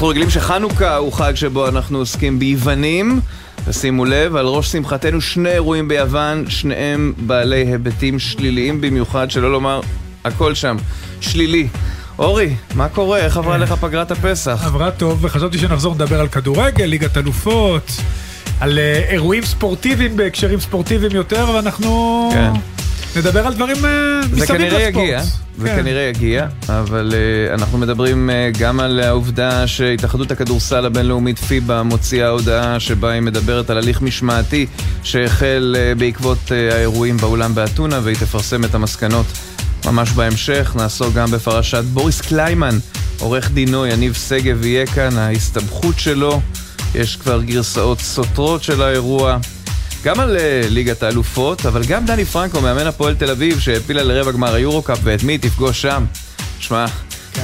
[0.00, 3.20] אנחנו רגילים שחנוכה הוא חג שבו אנחנו עוסקים ביוונים,
[3.66, 9.80] ושימו לב, על ראש שמחתנו שני אירועים ביוון, שניהם בעלי היבטים שליליים במיוחד, שלא לומר
[10.24, 10.76] הכל שם
[11.20, 11.68] שלילי.
[12.18, 13.18] אורי, מה קורה?
[13.18, 14.62] איך עברה לך פגרת הפסח?
[14.64, 17.92] עברה טוב, וחשבתי שנחזור לדבר על כדורגל, ליגת אלופות,
[18.60, 22.52] על אה, אירועים ספורטיביים בהקשרים ספורטיביים יותר, ואנחנו כן.
[23.16, 25.04] נדבר על דברים אה, זה מסביב כנראה לספורט.
[25.04, 25.22] יגיע,
[25.58, 25.76] זה כן.
[25.76, 32.28] כנראה יגיע, אבל uh, אנחנו מדברים uh, גם על העובדה שהתאחדות הכדורסל הבינלאומית פיבה מוציאה
[32.28, 34.66] הודעה שבה היא מדברת על הליך משמעתי
[35.02, 39.26] שהחל בעקבות האירועים באולם באתונה והיא תפרסם את המסקנות
[39.84, 40.72] ממש בהמשך.
[40.76, 42.78] נעסוק גם בפרשת בוריס קליימן,
[43.20, 46.40] עורך דינו יניב שגב יהיה כאן, ההסתבכות שלו,
[46.94, 49.38] יש כבר גרסאות סותרות של האירוע.
[50.04, 54.32] גם על uh, ליגת האלופות, אבל גם דני פרנקו, מאמן הפועל תל אביב, שהעפילה לרבע
[54.32, 56.04] גמר היורו-קאפ, ואת מי תפגוש שם?
[56.58, 56.84] שמע,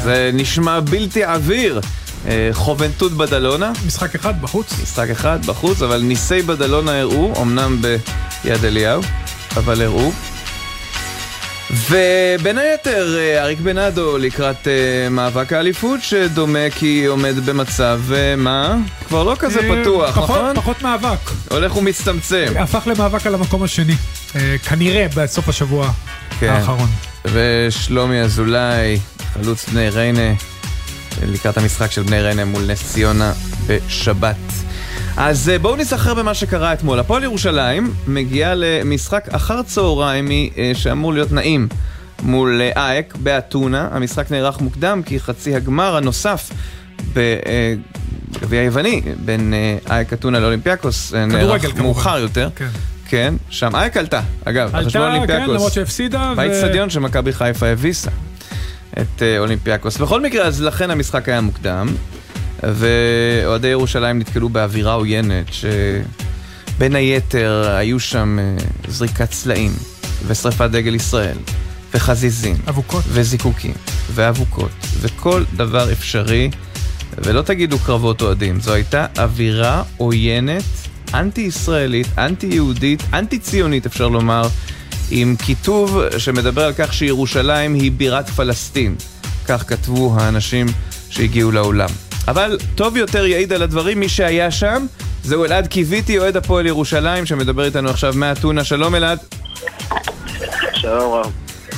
[0.03, 1.81] זה נשמע בלתי עביר.
[2.25, 4.73] Uh, חובנטות בדלונה, משחק אחד בחוץ.
[4.83, 9.03] משחק אחד בחוץ, אבל ניסי בדלונה הראו, אמנם ביד אליהו,
[9.57, 10.13] אבל הראו.
[11.71, 14.73] ובין היתר, אה, אריק בנאדו לקראת אה,
[15.11, 18.77] מאבק האליפות, שדומה כי עומד במצב, אה, מה?
[19.09, 20.55] כבר לא כזה פתוח, פחות- נכון?
[20.57, 21.19] פחות מאבק.
[21.51, 22.47] הולך ומצטמצם.
[22.59, 23.95] הפך למאבק על המקום השני.
[24.37, 25.91] אה, כנראה בסוף השבוע
[26.41, 26.49] כן.
[26.49, 26.89] האחרון.
[27.25, 28.99] ושלומי אזולאי,
[29.35, 30.33] חלוץ בני ריינה,
[31.23, 33.33] לקראת המשחק של בני ריינה מול נס ציונה
[33.67, 34.37] בשבת.
[35.17, 36.99] אז אה, בואו ניזכר במה שקרה אתמול.
[36.99, 40.29] הפועל ירושלים מגיעה למשחק אחר צהריים
[40.59, 41.69] אה, שאמור להיות נעים
[42.23, 43.89] מול אה, אייק באתונה.
[43.93, 46.51] המשחק נערך מוקדם כי חצי הגמר הנוסף
[47.13, 49.55] בגביע היווני בין
[49.91, 51.77] אייק אתונה לאולימפיאקוס נערך.
[51.79, 52.49] מאוחר יותר.
[52.57, 52.69] כן.
[53.09, 55.55] כן, שם אייק עלתה, אגב, על חשבון עלתה, כן, אולימפיאקוס.
[55.55, 56.33] למרות שהפסידה.
[56.33, 58.11] ו- באיצטדיון שמכבי חיפה הביסה
[59.01, 59.97] את אולימפיאקוס.
[59.97, 61.89] בכל מקרה, אז לכן המשחק היה מוקדם,
[62.63, 69.73] ואוהדי ירושלים נתקלו באווירה עוינת, שבין היתר היו שם אה, זריקת סלעים,
[70.27, 71.37] ושרפת דגל ישראל,
[71.95, 73.05] וחזיזים, אבוקות.
[73.09, 73.75] וזיקוקים,
[74.15, 76.51] ואבוקות, וכל דבר אפשרי,
[77.19, 80.63] ולא תגידו קרבות אוהדים, זו הייתה אווירה עוינת,
[81.15, 84.49] אנטי-ישראלית, אנטי-יהודית, אנטי-ציונית אפשר לומר,
[85.11, 88.95] עם כיתוב שמדבר על כך שירושלים היא בירת פלסטין.
[89.49, 90.67] כך כתבו האנשים
[91.11, 92.06] שהגיעו לאולם.
[92.29, 94.87] אבל טוב יותר יעיד על הדברים מי שהיה שם,
[95.23, 98.65] זהו אלעד קיוויתי, אוהד הפועל ירושלים, שמדבר איתנו עכשיו מאתונה.
[98.65, 99.19] שלום אלעד.
[100.73, 101.33] שלום רב,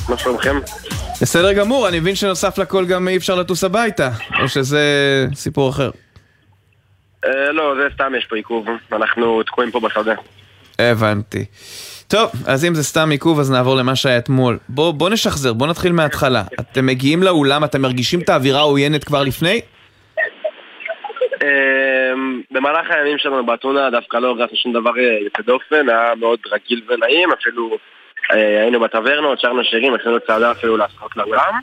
[0.09, 0.59] מה שלומכם?
[1.21, 4.09] בסדר גמור, אני מבין שנוסף לכל גם אי אפשר לטוס הביתה,
[4.41, 4.81] או שזה
[5.35, 5.89] סיפור אחר.
[7.25, 10.13] אה, לא, זה סתם יש פה עיכוב, אנחנו תקועים פה בשדה.
[10.79, 11.45] הבנתי.
[12.07, 14.57] טוב, אז אם זה סתם עיכוב, אז נעבור למה שהיה אתמול.
[14.69, 16.43] בוא, בוא נשחזר, בוא נתחיל מההתחלה.
[16.59, 19.61] אתם מגיעים לאולם, אתם מרגישים את האווירה העוינת כבר לפני?
[21.43, 22.13] אה,
[22.51, 26.81] במהלך הימים שלנו באתונה דווקא לא הרגשנו שום דבר אה, יוצא דופן, היה מאוד רגיל
[26.87, 27.77] ונעים, אפילו
[28.31, 31.53] אה, היינו בטברנות, שרנו שירים, עשינו צעדה אפילו להסעות לאולם,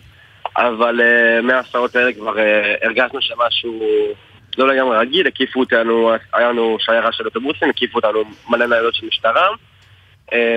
[0.56, 2.34] אבל אה, מההסעות האלה כבר
[2.82, 3.80] הרגשנו שמשהו
[4.58, 9.06] לא לגמרי רגיל, הקיפו אותנו, היה לנו שיירה של אוטובוסים, הקיפו אותנו מלא ניידות של
[9.06, 9.48] משטרה.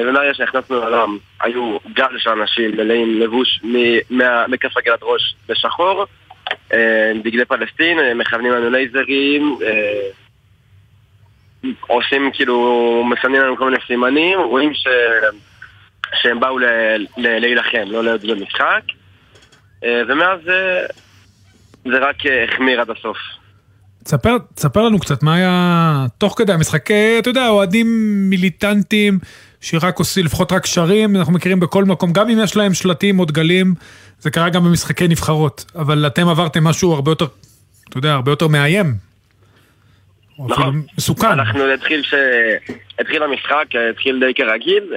[0.05, 3.59] ומהרגע שנכנסנו לעולם, היו גל של אנשים מלאים לבוש
[4.47, 6.05] מכף רגל עד ראש בשחור,
[7.23, 10.09] דגלי פלסטין, אה, מכוונים לנו לייזרים, אה,
[11.87, 14.87] עושים כאילו, מסמנים לנו כל מיני סימנים, רואים ש...
[16.21, 16.65] שהם באו ל...
[17.17, 17.39] ל...
[17.39, 18.81] להילחם, לא להיות במשחק,
[19.83, 20.85] אה, ומאז אה,
[21.85, 23.17] זה רק אה, החמיר עד הסוף.
[24.03, 27.87] תספר, תספר לנו קצת מה היה תוך כדי המשחק, אה, אתה יודע, אוהדים
[28.29, 29.19] מיליטנטים
[29.61, 33.25] שרק עושים, לפחות רק שרים, אנחנו מכירים בכל מקום, גם אם יש להם שלטים או
[33.25, 33.73] דגלים,
[34.19, 37.25] זה קרה גם במשחקי נבחרות, אבל אתם עברתם משהו הרבה יותר,
[37.89, 38.85] אתה יודע, הרבה יותר מאיים.
[40.47, 40.81] נכון.
[40.97, 41.27] מסוכן.
[41.27, 42.13] אנחנו התחיל ש...
[42.99, 44.93] התחיל המשחק, התחיל די כרגיל,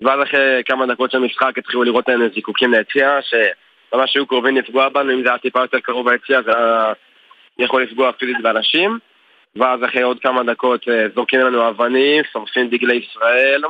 [0.00, 4.88] ואז אחרי כמה דקות של משחק התחילו לראות לנו זיקוקים ליציע, שממש היו קרובים לפגוע
[4.88, 6.92] בנו, אם זה היה טיפה יותר קרוב ליציע זה היה
[7.58, 8.98] יכול לפגוע פיזית באנשים,
[9.56, 13.62] ואז אחרי עוד כמה דקות אה, זורקים לנו אבנים, שורפים דגלי ישראל,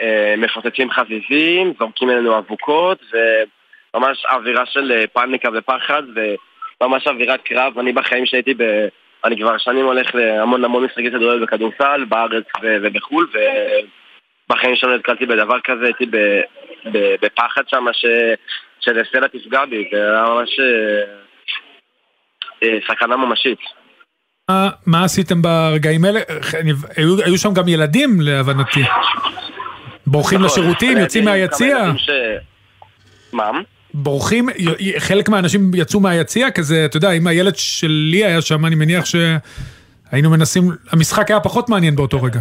[0.00, 6.02] אה, מפוצצים חזיזים, זורקים אלינו אבוקות, וממש אווירה של אה, פאניקה ופחד,
[6.80, 8.62] וממש אווירת קרב, אני בחיים שהייתי ב...
[9.24, 13.26] אני כבר שנים הולך להמון המון משחקי כדורגל בכדורסל, בארץ ו- ובחו"ל,
[14.48, 16.40] ובחיים שלא נתקלתי בדבר כזה, הייתי ב-
[16.92, 18.06] ב- בפחד שם ש-
[18.80, 20.60] שאיזה סלע תפגע בי, זה היה ממש
[22.88, 23.81] סכנה ממשית.
[24.86, 26.20] מה, עשיתם ברגעים האלה?
[26.96, 28.82] היו, היו שם גם ילדים להבנתי.
[30.06, 31.78] בורחים נכון, לשירותים, יוצאים מהיציע.
[31.96, 32.10] ש...
[33.32, 33.50] מה?
[33.94, 34.48] בורחים,
[34.98, 40.30] חלק מהאנשים יצאו מהיציע כזה, אתה יודע, אם הילד שלי היה שם, אני מניח שהיינו
[40.30, 42.40] מנסים, המשחק היה פחות מעניין באותו רגע.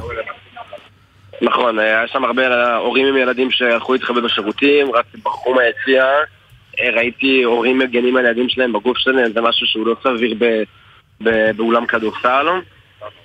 [1.42, 6.06] נכון, היה שם הרבה הורים עם ילדים שהלכו להתחבא בשירותים, רק ברחו מהיציע,
[6.96, 10.64] ראיתי הורים מגנים על הילדים שלהם בגוף שלהם, זה משהו שהוא לא סביר ב,
[11.56, 12.48] באולם כדורסל.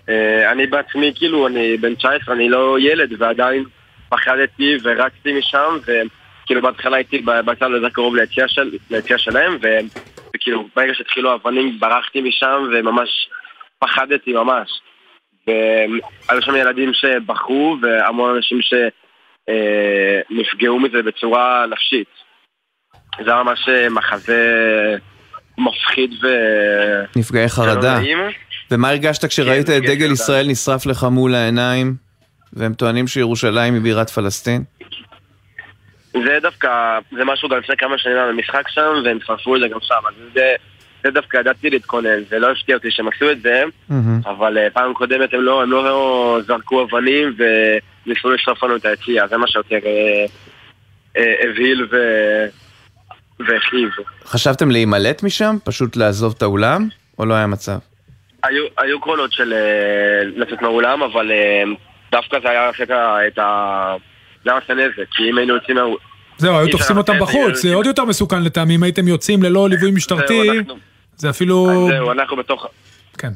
[0.08, 3.64] אה, אני בעצמי, כאילו, אני בן 19, אני לא ילד, ועדיין
[4.08, 8.70] פחדתי ורצתי משם, וכאילו בהתחלה הייתי בצד יותר קרוב ליציע, של,
[9.16, 9.66] שלהם, ו,
[10.37, 13.28] וכאילו ברגע שהתחילו האבנים ברחתי משם, וממש
[13.78, 14.81] פחדתי ממש.
[15.46, 18.58] והיו שם ילדים שבכו, והמון אנשים
[20.28, 22.08] שנפגעו מזה בצורה נפשית.
[23.25, 24.96] זה היה ממש מחזה
[25.58, 26.26] מפחיד ו...
[27.17, 28.00] נפגעי חרדה.
[28.70, 31.94] ומה הרגשת כשראית את דגל ישראל נשרף לך מול העיניים,
[32.53, 34.64] והם טוענים שירושלים היא בירת פלסטין?
[36.12, 39.69] זה דווקא, זה משהו גם לפני כמה שנים היה במשחק שם, והם שרפו את זה
[39.69, 40.55] גם שם, אז זה,
[41.05, 44.29] זה דווקא ידעתי להתכונן, זה לא הפתיע אותי שהם עשו את זה, mm-hmm.
[44.31, 49.29] אבל uh, פעם קודמת הם לא, הם לא זרקו אבנים וניסו לשרוף לנו את היציאה,
[49.29, 50.31] זה מה שיותר uh,
[51.17, 51.97] uh, הבהיל ו...
[53.40, 53.88] והכאיב.
[54.24, 55.56] חשבתם להימלט משם?
[55.64, 56.88] פשוט לעזוב את האולם?
[57.18, 57.78] או לא היה מצב?
[58.44, 61.68] היו, היו קרונות של uh, לצאת מהאולם, אבל uh,
[62.12, 62.70] דווקא זה היה
[63.26, 63.94] את ה...
[64.44, 65.82] זה היה עושה נזק, כי אם היינו יוצאים מה...
[66.38, 69.90] זהו, היו תופסים אותם בחוץ, זה עוד יותר מסוכן לטעמי, אם הייתם יוצאים ללא ליווי
[69.90, 70.50] משטרתי,
[71.16, 71.88] זה אפילו...
[71.88, 72.66] זהו, אנחנו בתוך...
[73.18, 73.32] כן.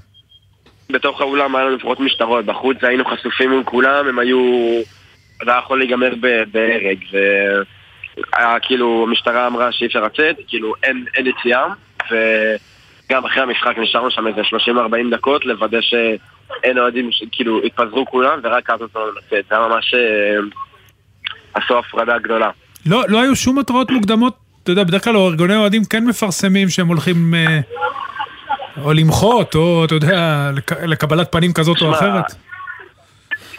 [0.91, 4.39] בתוך האולם היה לנו לפחות משטרות, בחוץ היינו חשופים עם כולם, הם היו...
[5.45, 6.15] זה היה יכול להיגמר
[6.53, 6.99] בהרג,
[8.33, 11.67] והיה כאילו, המשטרה אמרה שאי אפשר לצאת, כאילו אין, אין יציאה,
[12.11, 18.71] וגם אחרי המשחק נשארנו שם איזה 30-40 דקות לוודא שאין אוהדים, כאילו התפזרו כולם, ורק
[18.71, 19.95] אז נתנו לנו לצאת, זה היה ממש...
[19.95, 20.41] אה,
[21.55, 22.51] עשו הפרדה גדולה.
[22.87, 26.89] לא, לא היו שום התראות מוקדמות, אתה יודע, בדרך כלל ארגוני אוהדים כן מפרסמים שהם
[26.89, 27.61] הולכים אה,
[28.83, 32.25] או למחות, או אתה יודע, לק, לקבלת פנים כזאת שמה, או אחרת.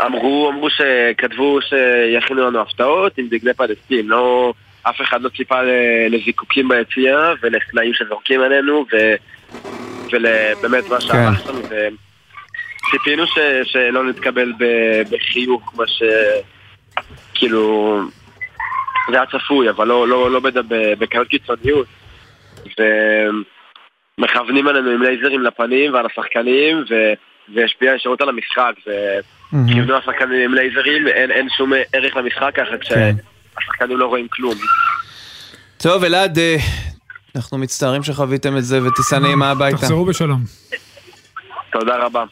[0.06, 4.53] אמרו, אמרו שכתבו שיכינו לנו הפתעות עם דגלי פלסטין, לא...
[4.83, 5.56] אף אחד לא ציפה
[6.09, 9.15] לזיקוקים ביציאה ולתנאים שזורקים עלינו ו...
[10.12, 11.50] ולבאמת מה כן.
[11.50, 13.39] לנו וציפינו ש...
[13.63, 14.53] שלא נתקבל
[15.12, 16.03] בחיוך מה ש...
[17.33, 18.00] כאילו,
[19.12, 20.39] זה היה צפוי, אבל לא, לא, לא
[21.00, 21.88] בכאלה קיצוניות.
[24.18, 27.13] ומכוונים עלינו עם לייזרים לפנים ועל השחקנים, ו...
[27.56, 28.74] והשפיע ישירות על המשחק,
[29.53, 33.15] וכיוונו השחקנים עם לייזרים, אין, אין שום ערך למשחק ככה כן.
[33.59, 34.56] כשהשחקנים לא רואים כלום.
[35.77, 36.56] טוב, אלעד, אה,
[37.36, 39.77] אנחנו מצטערים שחוויתם את זה וטיסה נעימה הביתה.
[39.77, 40.44] תחזרו בשלום.
[41.71, 42.24] תודה רבה.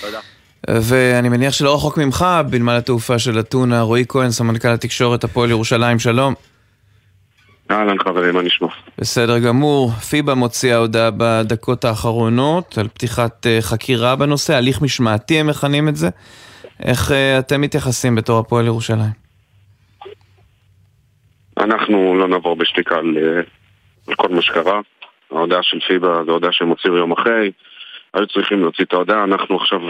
[0.00, 0.20] תודה.
[0.68, 5.98] ואני מניח שלא רחוק ממך, בנמל התעופה של אתונה, רועי כהן, סמנכ"ל התקשורת הפועל ירושלים,
[5.98, 6.34] שלום.
[7.70, 8.68] אהלן חברים, מה נשמע?
[8.98, 9.90] בסדר גמור.
[9.90, 15.96] פיבה מוציאה הודעה בדקות האחרונות על פתיחת uh, חקירה בנושא, הליך משמעתי הם מכנים את
[15.96, 16.08] זה.
[16.82, 19.24] איך uh, אתם מתייחסים בתור הפועל ירושלים?
[21.58, 23.42] אנחנו לא נעבור בשתיקה על, אה,
[24.08, 24.80] על כל מה שקרה.
[25.30, 27.50] ההודעה של פיבה זו הודעה שהם הוציאו יום אחרי.
[28.14, 29.80] היו צריכים להוציא את ההודעה, אנחנו עכשיו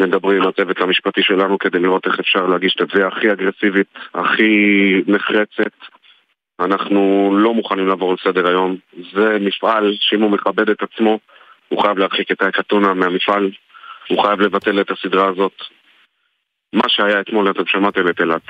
[0.00, 4.52] מדברים עם הצוות המשפטי שלנו כדי לראות איך אפשר להגיש את התביעה הכי אגרסיבית, הכי
[5.06, 5.72] נחרצת.
[6.64, 8.76] אנחנו לא מוכנים לעבור על סדר היום.
[9.14, 11.18] זה מפעל שאם הוא מכבד את עצמו,
[11.68, 13.50] הוא חייב להרחיק את האקתונה מהמפעל,
[14.08, 15.56] הוא חייב לבטל את הסדרה הזאת.
[16.72, 18.42] מה שהיה אתמול, אתם שמעתם את אילת,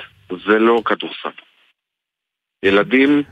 [0.46, 1.28] זה לא כדורסל.
[2.62, 3.22] ילדים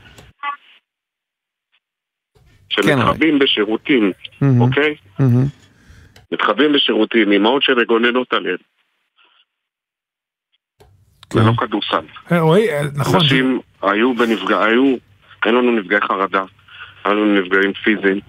[2.69, 4.61] שמתחבאים כן, בשירותים, mm-hmm.
[4.61, 4.95] אוקיי?
[5.19, 6.31] Mm-hmm.
[6.31, 8.57] מתחבאים בשירותים, אמהות שמגוננות עליהם.
[11.35, 11.67] לא כן.
[11.67, 12.05] כדורסל.
[12.31, 13.15] אה, אה, נכון.
[13.15, 14.63] אנשים היו בנפגע...
[14.63, 14.95] היו...
[15.45, 16.43] אין לנו נפגעי חרדה,
[17.05, 18.19] היו לנו נפגעים פיזיים.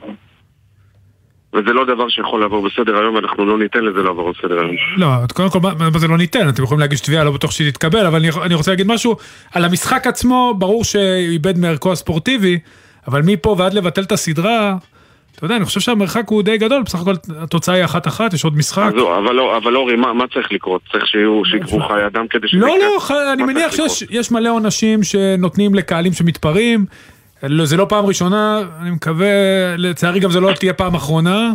[1.54, 4.76] וזה לא דבר שיכול לעבור בסדר היום, ואנחנו לא ניתן לזה לעבור בסדר היום.
[4.96, 5.58] לא, קודם כל,
[5.92, 6.48] מה זה לא ניתן?
[6.48, 9.16] אתם יכולים להגיש תביעה, לא בטוח שהיא תתקבל, אבל אני, אני רוצה להגיד משהו,
[9.54, 12.58] על המשחק עצמו, ברור שאיבד מערכו הספורטיבי,
[13.08, 14.76] אבל מפה ועד לבטל את הסדרה,
[15.36, 18.56] אתה יודע, אני חושב שהמרחק הוא די גדול, בסך הכל התוצאה היא אחת-אחת, יש עוד
[18.56, 18.90] משחק.
[18.94, 20.82] לא, אבל, לא, אבל אורי, מה, מה צריך לקרות?
[20.92, 25.74] צריך שיהיו, שיקרו חיי אדם כדי שזה לא, לא, אני מניח שיש מלא עונשים שנותנים
[25.74, 26.86] לקהלים שמתפרעים.
[27.42, 29.28] לא, זה לא פעם ראשונה, אני מקווה,
[29.76, 31.52] לצערי גם זה לא תהיה פעם אחרונה.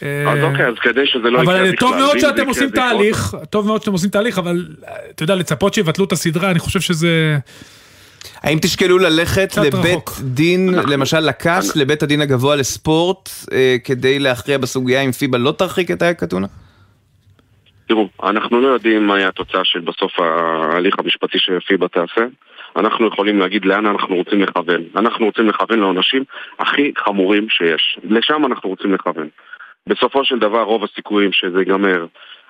[0.00, 1.66] אז אוקיי, אז כדי שזה לא יקרה בכלל.
[1.66, 4.66] אבל טוב מאוד שאתם עושים תהליך, טוב מאוד שאתם עושים תהליך, אבל
[5.14, 7.38] אתה יודע, לצפות שיבטלו את הסדרה, אני חושב שזה...
[8.42, 10.10] האם תשקלו ללכת לבית רחוק.
[10.20, 11.80] דין, אנחנו, למשל לקאס, אנחנו...
[11.80, 16.46] לבית הדין הגבוה לספורט, אה, כדי להכריע בסוגיה אם פיבה לא תרחיק את אייק אתונה?
[17.88, 22.26] תראו, אנחנו לא יודעים מה יהיה התוצאה של בסוף ההליך המשפטי שפיבה תעשה.
[22.76, 24.82] אנחנו יכולים להגיד לאן אנחנו רוצים לכוון.
[24.96, 26.24] אנחנו רוצים לכוון לעונשים
[26.58, 27.98] הכי חמורים שיש.
[28.04, 29.28] לשם אנחנו רוצים לכוון.
[29.86, 32.06] בסופו של דבר רוב הסיכויים שזה ייגמר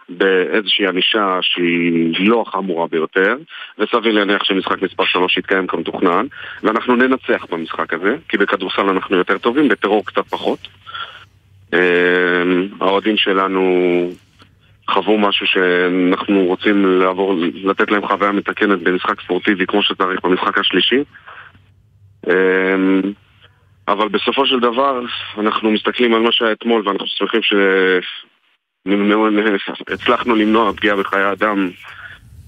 [0.08, 3.36] באיזושהי ענישה שהיא לא החמורה ביותר,
[3.78, 6.26] וסביר להניח שמשחק מספר 3 יתקיים כמתוכנן,
[6.62, 10.58] ואנחנו ננצח במשחק הזה, כי בכדורסל אנחנו יותר טובים, בטרור קצת פחות.
[11.72, 13.62] אמ, האוהדים שלנו
[14.90, 21.04] חוו משהו שאנחנו רוצים לעבור, לתת להם חוויה מתקנת במשחק ספורטיבי כמו שצריך במשחק השלישי.
[22.26, 23.02] אמ,
[23.88, 25.00] אבל בסופו של דבר
[25.38, 27.40] אנחנו מסתכלים על מה שהיה אתמול ואנחנו שמחים
[29.88, 31.70] שהצלחנו למנוע פגיעה בחיי אדם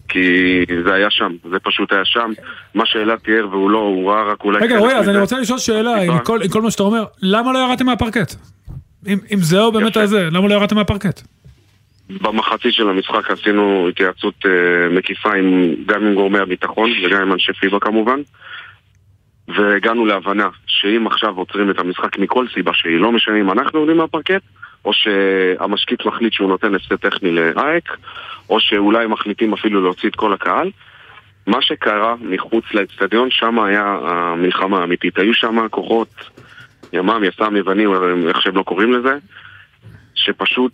[0.09, 2.31] כי זה היה שם, זה פשוט היה שם.
[2.75, 4.59] מה שאלעד תיאר והוא לא, הוא ראה רק אולי...
[4.65, 7.53] רגע רועי, אז אני רוצה לשאול שאלה, עם כל, עם כל מה שאתה אומר, למה
[7.53, 8.35] לא ירדתם מהפרקט?
[9.07, 11.21] אם, אם זהו באמת הזה, למה לא ירדתם מהפרקט?
[12.11, 14.49] במחצית של המשחק עשינו התייעצות uh,
[14.97, 18.21] מקיפה עם, גם עם גורמי הביטחון וגם עם אנשי פיבה כמובן
[19.49, 23.97] והגענו להבנה שאם עכשיו עוצרים את המשחק מכל סיבה שהיא, לא משנה אם אנחנו יורדים
[23.97, 24.43] מהפרקט
[24.85, 27.97] או שהמשקיף מחליט שהוא נותן הפסד טכני לאייק
[28.51, 30.71] או שאולי מחליטים אפילו להוציא את כל הקהל
[31.49, 35.19] מה שקרה מחוץ לאצטדיון, שם היה המלחמה האמיתית.
[35.19, 36.09] היו שם כוחות
[36.93, 37.91] ימ"מ, יס"מ, יוונים,
[38.29, 39.19] איך שהם לא קוראים לזה,
[40.15, 40.73] שפשוט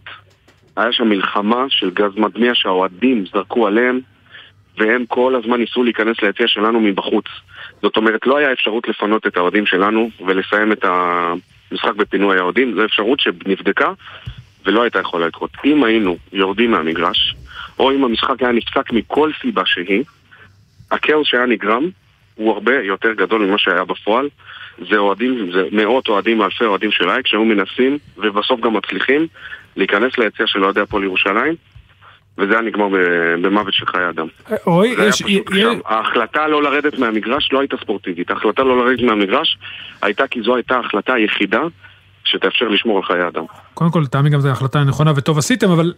[0.77, 4.01] היה שם מלחמה של גז מדמיע שהאוהדים זרקו עליהם
[4.79, 7.25] והם כל הזמן ניסו להיכנס ליציע שלנו מבחוץ.
[7.83, 10.85] זאת אומרת, לא היה אפשרות לפנות את האוהדים שלנו ולסיים את
[11.75, 13.93] המשחק בפינוי האוהדים, זו אפשרות שנבדקה
[14.65, 15.51] ולא הייתה יכולה לקרות.
[15.65, 17.35] אם היינו יורדים מהמגרש,
[17.79, 20.05] או אם המשחק היה נפסק מכל סיבה שהיא,
[20.91, 21.89] הכאוס שהיה נגרם
[22.35, 24.29] הוא הרבה יותר גדול ממה שהיה בפועל.
[24.91, 29.27] זה אוהדים, זה מאות אוהדים, אלפי אוהדים של אייק שהיו מנסים ובסוף גם מצליחים
[29.77, 31.55] להיכנס ליציע של אוהדי הפועל ירושלים
[32.39, 32.89] וזה היה נגמר
[33.43, 34.27] במוות של חיי אדם.
[34.65, 35.23] רועי, יש...
[35.87, 38.31] ההחלטה לא לרדת מהמגרש לא הייתה ספורטיבית.
[38.31, 39.59] ההחלטה לא לרדת מהמגרש
[40.03, 41.63] הייתה כי זו הייתה ההחלטה היחידה
[42.25, 43.45] שתאפשר לשמור על חיי אדם.
[43.75, 45.93] קודם כל, לטעמי גם זו החלטה נכונה וטוב עשיתם, אבל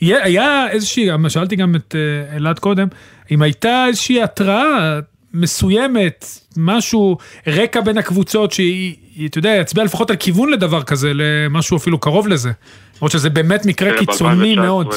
[0.00, 2.88] היה איזושהי, שאלתי גם את אה, אלעד קודם,
[3.30, 4.98] אם הייתה איזושהי התראה
[5.34, 6.24] מסוימת,
[6.56, 8.96] משהו, רקע בין הקבוצות שהיא,
[9.26, 12.50] אתה יודע, יצביע לפחות על כיוון לדבר כזה, למשהו אפילו קרוב לזה.
[12.96, 14.94] למרות שזה באמת מקרה קיצוני מאוד.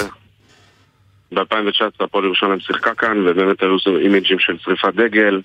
[1.36, 5.42] ב-2019 הפועל ירושלים שיחקה כאן, ובאמת היו אימג'ים של שריפת דגל,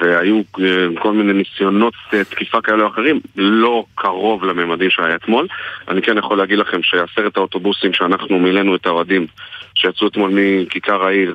[0.00, 5.46] והיו אה, כל מיני ניסיונות אה, תקיפה כאלה או אחרים, לא קרוב לממדים שהיה אתמול.
[5.88, 9.26] אני כן יכול להגיד לכם שעשרת האוטובוסים שאנחנו מילאנו את האוהדים,
[9.74, 11.34] שיצאו אתמול מכיכר העיר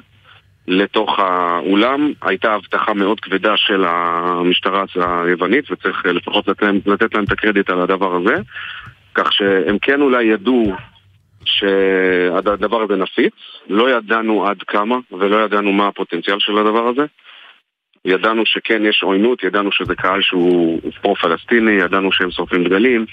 [0.67, 7.23] לתוך האולם, הייתה הבטחה מאוד כבדה של המשטרה היוונית, וצריך לפחות לתת להם, לתת להם
[7.23, 8.35] את הקרדיט על הדבר הזה,
[9.15, 10.73] כך שהם כן אולי ידעו
[11.45, 13.33] שהדבר הזה נפיץ,
[13.69, 17.05] לא ידענו עד כמה ולא ידענו מה הפוטנציאל של הדבר הזה.
[18.05, 23.05] ידענו שכן יש עוינות, ידענו שזה קהל שהוא פרו-פלסטיני, ידענו שהם שורפים דגלים,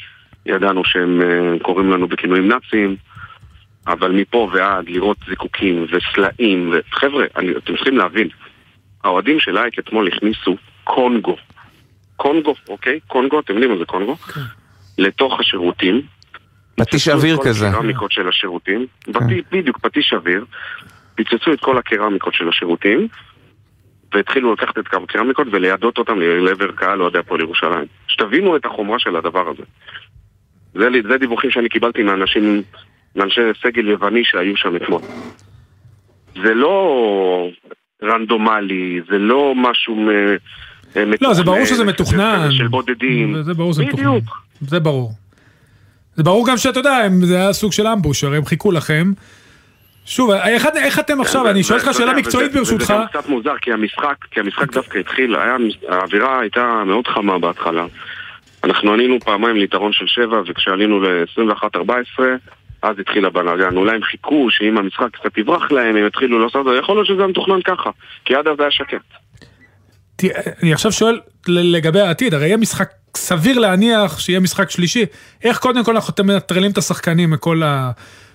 [0.47, 2.97] ידענו שהם uh, קוראים לנו בכינויים נאציים,
[3.87, 7.25] אבל מפה ועד לראות זיקוקים וסלעים, וחבר'ה,
[7.59, 8.29] אתם צריכים להבין,
[9.05, 11.37] האוהדים של אייק אתמול הכניסו קונגו.
[12.17, 13.01] קונגו, אוקיי?
[13.07, 14.17] קונגו, אתם יודעים מה זה קונגו?
[14.17, 14.41] כן.
[14.99, 16.03] לתוך השירותים.
[16.77, 17.69] פטיש אוויר כזה.
[17.69, 18.87] הקרמיקות של השירותים.
[19.05, 19.13] כן.
[19.53, 20.45] בדיוק, פטיש אוויר.
[21.15, 23.09] פיצצו את כל הקרמיקות של השירותים,
[24.15, 27.85] והתחילו לקחת את הקרמיקות וליידות אותם לעבר קהל אוהדי הפועל ירושלים.
[28.09, 29.63] שתבינו את החומרה של הדבר הזה.
[30.75, 32.63] זה, זה דיווחים שאני קיבלתי מאנשים,
[33.17, 35.01] מאנשי סגל יווני שהיו שם אתמול.
[36.35, 37.49] זה לא
[38.03, 41.29] רנדומלי, זה לא משהו מתוכנן.
[41.29, 42.49] לא, זה ברור שזה מתוכנן.
[42.51, 43.43] של בודדים.
[43.43, 44.07] זה ברור שזה מתוכנן.
[44.09, 44.43] בדיוק.
[44.61, 45.13] זה ברור.
[46.17, 49.13] זה ברור גם שאתה יודע, זה היה סוג של אמבוש, הרי הם חיכו לכם.
[50.05, 52.85] שוב, איך, איך אתם עכשיו, אני שואל אותך שאלה מקצועית ברשותך.
[52.85, 55.57] זה גם קצת מוזר, כי המשחק, כי המשחק דווקא התחיל, היה,
[55.89, 57.87] האווירה הייתה מאוד חמה בהתחלה.
[58.65, 62.23] אנחנו עלינו פעמיים ליתרון של שבע, וכשעלינו ל-21-14,
[62.83, 63.77] אז התחיל הבלאגן.
[63.77, 67.63] אולי הם חיכו שאם המשחק קצת יברח להם, הם יתחילו לעשות, יכול להיות שזה מתוכנן
[67.63, 67.91] ככה,
[68.25, 69.05] כי עד אז היה שקט.
[70.63, 75.05] אני עכשיו שואל לגבי העתיד, הרי יהיה משחק סביר להניח שיהיה משחק שלישי.
[75.45, 77.91] איך קודם כל אנחנו מנטרלים את השחקנים מכל ה...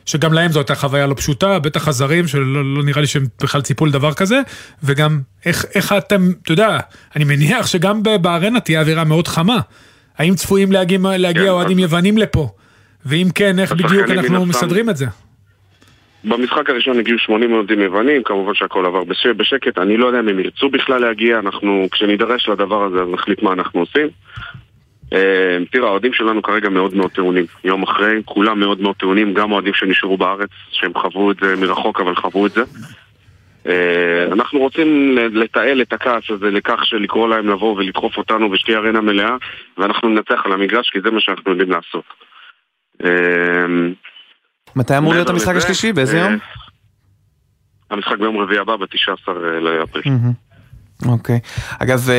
[0.08, 3.62] שגם להם זו הייתה חוויה לא פשוטה, בטח הזרים שלא לא נראה לי שהם בכלל
[3.62, 4.42] ציפו לדבר כזה,
[4.84, 6.80] וגם איך, איך אתם, אתה יודע,
[7.16, 9.60] אני מניח שגם בארנה תהיה אווירה מאוד חמה.
[10.18, 12.50] האם צפויים להגיע, להגיע כן, אוהדים יוונים לפה?
[13.06, 15.06] ואם כן, איך בדיוק אנחנו מסדרים את זה?
[16.24, 19.04] במשחק הראשון הגיעו 80 אוהדים יוונים, כמובן שהכל עבר
[19.38, 23.42] בשקט, אני לא יודע אם הם ירצו בכלל להגיע, אנחנו, כשנידרש לדבר הזה אז נחליט
[23.44, 24.08] מה אנחנו עושים.
[25.14, 27.46] אה, תראה, האוהדים שלנו כרגע מאוד מאוד טעונים.
[27.64, 32.00] יום אחרי, כולם מאוד מאוד טעונים, גם אוהדים שנשארו בארץ, שהם חוו את זה מרחוק,
[32.00, 32.62] אבל חוו את זה.
[33.68, 38.78] אה, אנחנו רוצים לתעל את הכעס הזה לכך של לקרוא להם לבוא ולדחוף אותנו ושתהיה
[38.78, 39.36] ארנה מלאה
[39.78, 42.06] ואנחנו ננצח על המגרש כי זה מה שאנחנו יודעים לעשות.
[44.76, 45.94] מתי אמור להיות המשחק השלישי?
[45.94, 46.38] באיזה יום?
[47.92, 50.14] המשחק ביום רביעי הבא, ב-19 לאפריל.
[51.06, 51.40] אוקיי.
[51.80, 52.10] אגב,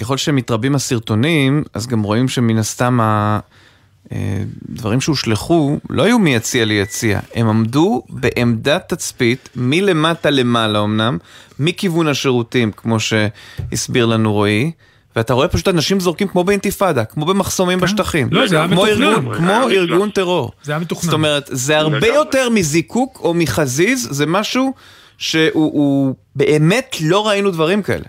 [0.00, 2.98] ככל שמתרבים הסרטונים, אז גם רואים שמן הסתם
[4.10, 11.18] הדברים שהושלכו לא היו מיציע ליציע, הם עמדו בעמדת תצפית מלמטה למעלה אמנם,
[11.58, 14.70] מכיוון השירותים, כמו שהסביר לנו רועי.
[15.16, 17.84] ואתה רואה פשוט אנשים זורקים כמו באינתיפאדה, כמו במחסומים כן.
[17.84, 18.28] בשטחים.
[18.30, 19.34] לא, זה היה מתוכנן.
[19.36, 20.52] כמו ארגון טרור.
[20.62, 21.04] זה היה מתוכנן.
[21.04, 24.72] זאת אומרת, זה הרבה יותר מזיקוק או מחזיז, זה משהו
[25.18, 28.04] שהוא באמת לא ראינו דברים כאלה.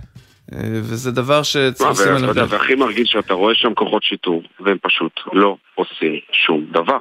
[0.54, 2.54] אה, וזה דבר שצריך לשים עליו לב.
[2.54, 6.98] והכי מרגיש שאתה רואה שם כוחות שיטור, והם פשוט לא עושים שום דבר.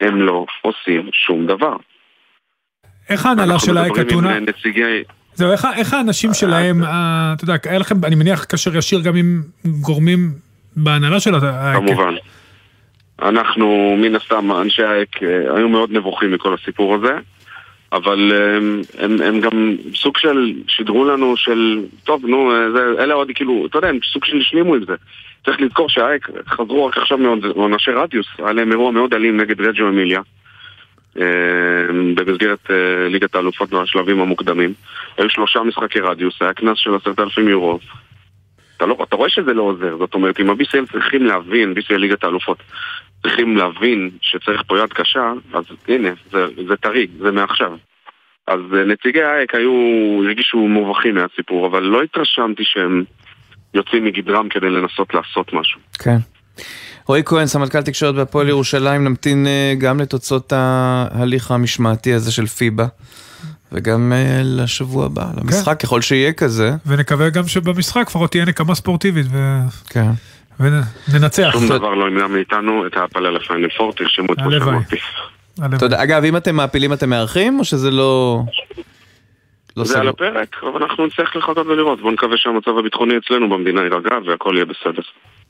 [0.00, 1.76] הם לא עושים שום דבר.
[3.08, 4.38] איך ההנהלה של אייק אתונה?
[5.34, 9.16] זהו, איך, איך האנשים שלהם, אה, אתה יודע, היה לכם, אני מניח, קשר ישיר גם
[9.16, 9.42] עם
[9.80, 10.34] גורמים
[10.76, 11.76] בהנהלה של האייק.
[11.76, 12.14] כמובן.
[13.22, 17.12] אנחנו, מן הסתם, אנשי האייק אה, היו מאוד נבוכים מכל הסיפור הזה.
[17.92, 23.30] אבל הם, הם, הם גם סוג של שידרו לנו של, טוב, נו, זה, אלה עוד
[23.34, 24.94] כאילו, אתה יודע, הם סוג של השלימו עם זה.
[25.44, 29.88] צריך לזכור שהאייק חזרו רק עכשיו מעונשי רדיוס, היה להם אירוע מאוד אלים נגד רג'ו
[29.88, 30.20] אמיליה.
[32.14, 32.70] במסגרת
[33.10, 34.72] ליגת האלופות בשלבים המוקדמים.
[35.18, 37.78] היו שלושה משחקי רדיוס, היה קנס של עשרת אלפים יורו.
[38.76, 42.24] אתה, לא, אתה רואה שזה לא עוזר, זאת אומרת, אם ה-BCL צריכים להבין, BCL ליגת
[42.24, 42.62] האלופות,
[43.22, 47.72] צריכים להבין שצריך פה יד קשה, אז הנה, זה, זה טרי, זה מעכשיו.
[48.46, 49.72] אז אה, נציגי האייק היו,
[50.24, 53.04] הרגישו מובכים מהסיפור, אבל לא התרשמתי שהם
[53.74, 55.80] יוצאים מגדרם כדי לנסות לעשות משהו.
[55.98, 56.16] כן.
[57.06, 62.86] רועי כהן, סמנכ"ל תקשורת בהפועל ירושלים, נמתין אה, גם לתוצאות ההליך המשמעתי הזה של פיבה.
[63.72, 65.86] וגם uh, לשבוע הבא, למשחק, כן.
[65.86, 66.70] ככל שיהיה כזה.
[66.86, 69.26] ונקווה גם שבמשחק לפחות תהיה נקמה ספורטיבית.
[69.30, 69.58] ו...
[69.90, 70.10] כן.
[70.60, 71.50] וננצח.
[71.52, 74.96] שום דבר לא ימנע מאיתנו את ההפלה לפיינל פור, תרשמו את מה שאמרתי.
[75.78, 76.02] תודה.
[76.02, 78.42] אגב, אם אתם מעפילים אתם מארחים, או שזה לא...
[79.76, 82.00] לא זה על הפרק, אבל אנחנו נצטרך לחכות ולראות.
[82.00, 85.02] בואו נקווה שהמצב הביטחוני אצלנו במדינה יירגע והכל יהיה בסדר.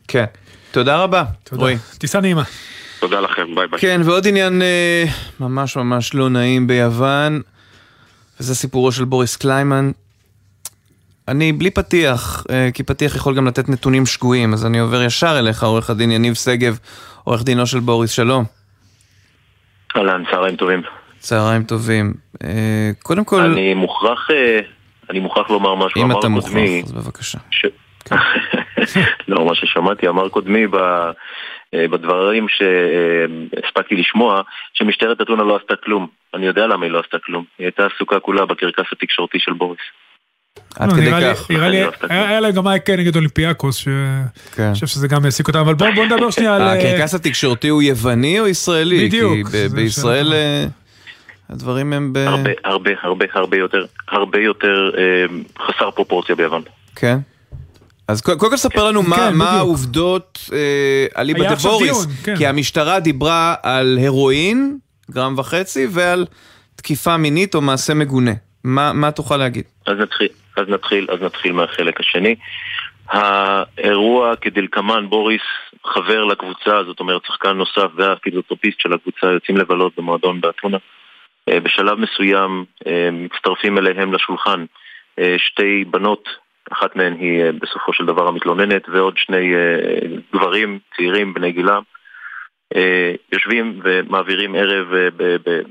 [0.08, 0.24] כן.
[0.70, 1.76] תודה רבה, רועי.
[1.98, 2.42] טיסה נעימה.
[3.00, 3.80] תודה לכם, ביי ביי.
[3.80, 5.04] כן, ועוד עניין אה,
[5.40, 7.40] ממש ממש לא נעים ביוון,
[8.40, 9.90] וזה סיפורו של בוריס קליימן.
[11.28, 15.38] אני בלי פתיח, אה, כי פתיח יכול גם לתת נתונים שגויים, אז אני עובר ישר
[15.38, 16.78] אליך, עורך הדין יניב שגב,
[17.24, 18.44] עורך דינו של בוריס, שלום.
[19.96, 20.82] אהלן, צהריים טובים.
[21.18, 22.14] צהריים טובים.
[22.44, 23.40] אה, קודם כל...
[23.40, 24.58] אני מוכרח, אה,
[25.10, 26.00] אני מוכרח לומר משהו.
[26.02, 27.38] אם אתה מוכרח, אז בבקשה.
[27.50, 27.66] ש...
[28.04, 28.16] כן.
[29.28, 30.76] לא, מה ששמעתי אמר קודמי ב...
[31.74, 34.42] בדברים שהספקתי לשמוע,
[34.74, 36.06] שמשטרת אתונה לא עשתה כלום.
[36.34, 37.44] אני יודע למה היא לא עשתה כלום.
[37.58, 39.80] היא הייתה עסוקה כולה בקרקס התקשורתי של בוריס.
[40.76, 41.50] עד כדי כך.
[41.50, 43.94] נראה לי, היה להם גם אייקן נגד אולימפיאקוס, שאני
[44.54, 44.72] כן.
[44.72, 46.62] חושב שזה גם העסיק אותם, אבל בואו נדבר שנייה על...
[46.62, 49.06] הקרקס התקשורתי הוא יווני או ישראלי?
[49.06, 49.48] בדיוק.
[49.48, 50.64] כי בישראל אה,
[51.50, 52.16] הדברים הם ב...
[52.16, 55.24] הרבה, הרבה, הרבה, הרבה יותר, הרבה יותר אה,
[55.66, 56.62] חסר פרופורציה ביוון.
[56.96, 57.18] כן.
[58.08, 62.36] אז קודם כל ספר לנו מה כן, העובדות אה, על איבא דה בוריס, כן.
[62.36, 64.78] כי המשטרה דיברה על הרואין,
[65.10, 66.26] גרם וחצי, ועל
[66.76, 68.32] תקיפה מינית או מעשה מגונה.
[68.64, 69.64] מה, מה תוכל להגיד?
[69.86, 72.34] אז נתחיל, אז נתחיל, אז נתחיל מהחלק השני.
[73.08, 75.42] האירוע כדלקמן, בוריס
[75.84, 80.78] חבר לקבוצה, זאת אומרת שחקן נוסף והפיזוטרופיסט של הקבוצה יוצאים לבלות במועדון באתונה.
[81.48, 84.64] אה, בשלב מסוים אה, מצטרפים אליהם לשולחן
[85.18, 86.28] אה, שתי בנות,
[86.72, 89.54] אחת מהן היא בסופו של דבר המתלוננת ועוד שני
[90.32, 91.82] גברים צעירים בני גילם
[93.32, 94.86] יושבים ומעבירים ערב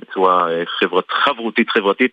[0.02, 0.48] בצורה
[0.80, 2.12] חברת, חברותית חברתית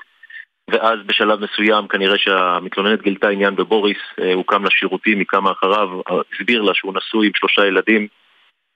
[0.70, 5.88] ואז בשלב מסוים כנראה שהמתלוננת גילתה עניין בבוריס, אה, הוא קם לשירותים, היא קמה אחריו,
[6.06, 8.06] הסביר לה שהוא נשוי עם שלושה ילדים,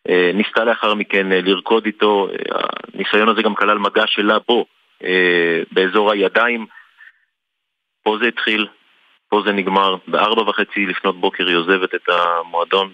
[0.09, 2.29] אה, ניסתה לאחר מכן אה, לרקוד איתו,
[2.95, 4.67] הניסיון הזה גם כלל מגע שלה בו,
[5.73, 6.67] באזור הידיים.
[8.03, 8.67] פה זה התחיל,
[9.29, 12.93] פה זה נגמר, בארבע וחצי לפנות בוקר היא עוזבת את המועדון.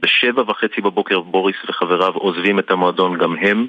[0.00, 3.66] בשבע וחצי בבוקר בוריס וחבריו עוזבים את המועדון גם הם.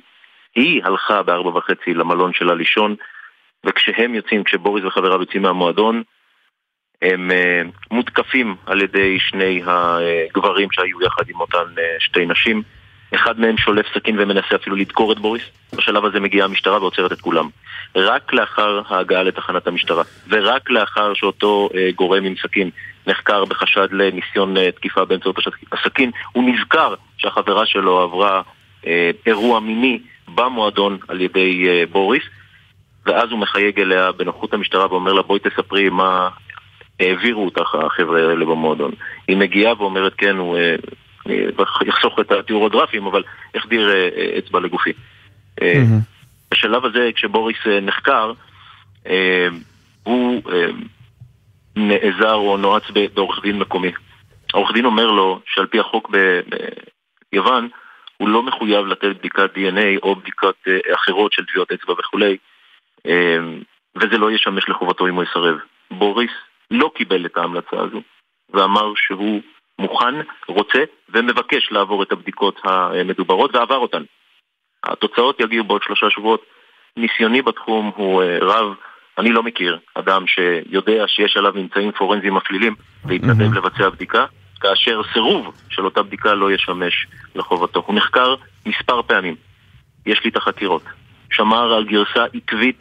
[0.56, 2.96] היא הלכה בארבע וחצי למלון שלה לישון.
[3.66, 6.04] וכשהם יוצאים, כשבוריס וחבריו יוצאים מהמועדון,
[7.02, 12.64] הם uh, מותקפים על ידי שני הגברים שהיו יחד עם אותן uh, שתי נשים.
[13.16, 15.44] אחד מהם שולף סכין ומנסה אפילו לדקור את בוריס.
[15.76, 17.50] בשלב הזה מגיעה המשטרה ועוצרת את כולם.
[17.96, 22.70] רק לאחר ההגעה לתחנת המשטרה, ורק לאחר שאותו uh, גורם עם סכין
[23.08, 25.36] נחקר בחשד לניסיון uh, תקיפה באמצעות
[25.72, 28.42] הסכין, הוא נזכר שהחברה שלו עברה
[28.84, 28.88] uh,
[29.26, 30.00] אירוע מיני
[30.36, 32.24] במועדון על ידי uh, בוריס,
[33.06, 36.30] ואז הוא מחייג אליה בנוחות המשטרה ואומר לה בואי תספרי מה
[37.00, 38.92] העבירו אותך החבר'ה האלה במועדון.
[39.28, 40.58] היא מגיעה ואומרת כן, הוא
[41.86, 43.24] יחסוך את התיאור הגרפיים, אבל
[43.56, 43.92] החדיר
[44.38, 44.94] אצבע לגופי.
[46.52, 48.32] בשלב הזה, כשבוריס נחקר,
[50.04, 50.42] הוא
[51.76, 53.92] נעזר או נועץ בעורך דין מקומי.
[54.54, 56.12] העורך דין אומר לו שעל פי החוק
[57.32, 57.70] ביוון
[58.18, 62.38] הוא לא מחויב לתת בדיקת DNA או בדיקות אה, אחרות של טביעות אצבע וכולי
[63.08, 63.38] אה,
[63.96, 65.58] וזה לא ישמש לחובתו אם הוא יסרב.
[65.92, 66.32] בוריס
[66.72, 68.02] לא קיבל את ההמלצה הזו
[68.50, 69.42] ואמר שהוא
[69.80, 70.16] מוכן,
[70.48, 74.04] רוצה ומבקש לעבור את הבדיקות המדוברות ועבר אותן.
[74.84, 76.46] התוצאות יגיעו בעוד שלושה שבועות.
[76.98, 78.76] ניסיוני בתחום הוא אה, רב
[79.18, 84.26] אני לא מכיר אדם שיודע שיש עליו ממצאים פורנזיים מפלילים והתנדב לבצע בדיקה,
[84.62, 87.84] כאשר סירוב של אותה בדיקה לא ישמש לחובתו.
[87.86, 88.36] הוא נחקר
[88.66, 89.36] מספר פעמים.
[90.06, 90.82] יש לי את החקירות.
[91.32, 92.80] שמר על גרסה עקבית,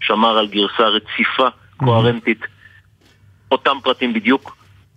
[0.00, 2.40] שמר על גרסה רציפה, קוהרנטית,
[3.50, 4.56] אותם פרטים בדיוק,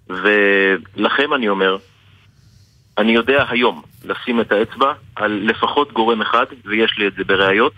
[0.10, 1.78] ולכם אני אומר,
[2.98, 7.74] אני יודע היום לשים את האצבע על לפחות גורם אחד, ויש לי את זה בראיות,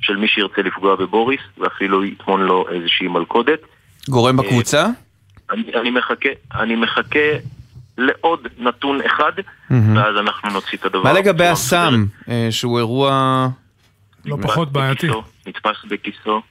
[0.00, 3.58] של מי שירצה לפגוע בבוריס, ואפילו יטמון לו איזושהי מלכודת.
[4.08, 4.86] גורם בקבוצה?
[5.50, 7.28] אני, אני מחכה, אני מחכה
[7.98, 9.32] לעוד נתון אחד,
[9.70, 11.02] ואז אנחנו נוציא את הדבר.
[11.02, 13.48] מה לגבי הסם, אה, שהוא אירוע...
[14.24, 15.08] לא פחות בעייתי.
[15.46, 16.42] נתפס בכיסו,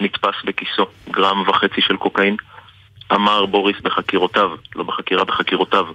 [0.00, 2.36] נתפס בכיסו גרם וחצי של קוקאין.
[3.12, 5.86] אמר בוריס בחקירותיו, לא בחקירה, בחקירותיו,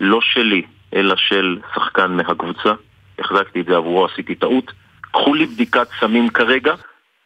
[0.00, 0.62] לא שלי,
[0.94, 2.72] אלא של שחקן מהקבוצה.
[3.18, 4.72] החזקתי את זה עבורו, עשיתי טעות.
[5.00, 6.74] קחו לי בדיקת סמים כרגע,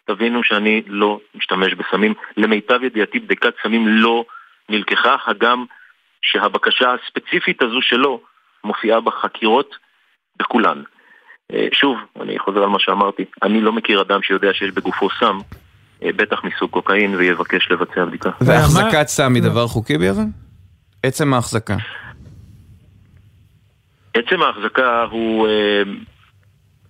[0.04, 2.14] תבינו שאני לא משתמש בסמים.
[2.36, 4.24] למיטב ידיעתי בדיקת סמים לא
[4.68, 5.64] נלקחה, הגם
[6.22, 8.20] שהבקשה הספציפית הזו שלו
[8.64, 9.76] מופיעה בחקירות
[10.36, 10.82] בכולן.
[11.52, 15.38] אה, שוב, אני חוזר על מה שאמרתי, אני לא מכיר אדם שיודע שיש בגופו סם,
[16.02, 18.30] בטח מסוג קוקאין, ויבקש לבצע בדיקה.
[18.40, 20.30] והחזקת סם היא דבר חוקי ביוון?
[21.02, 21.76] עצם ההחזקה.
[24.14, 25.48] עצם ההחזקה הוא...
[25.48, 25.82] אה,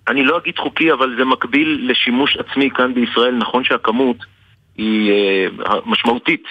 [0.08, 3.34] אני לא אגיד חוקי, אבל זה מקביל לשימוש עצמי כאן בישראל.
[3.34, 4.16] נכון שהכמות
[4.76, 5.12] היא
[5.60, 6.44] uh, משמעותית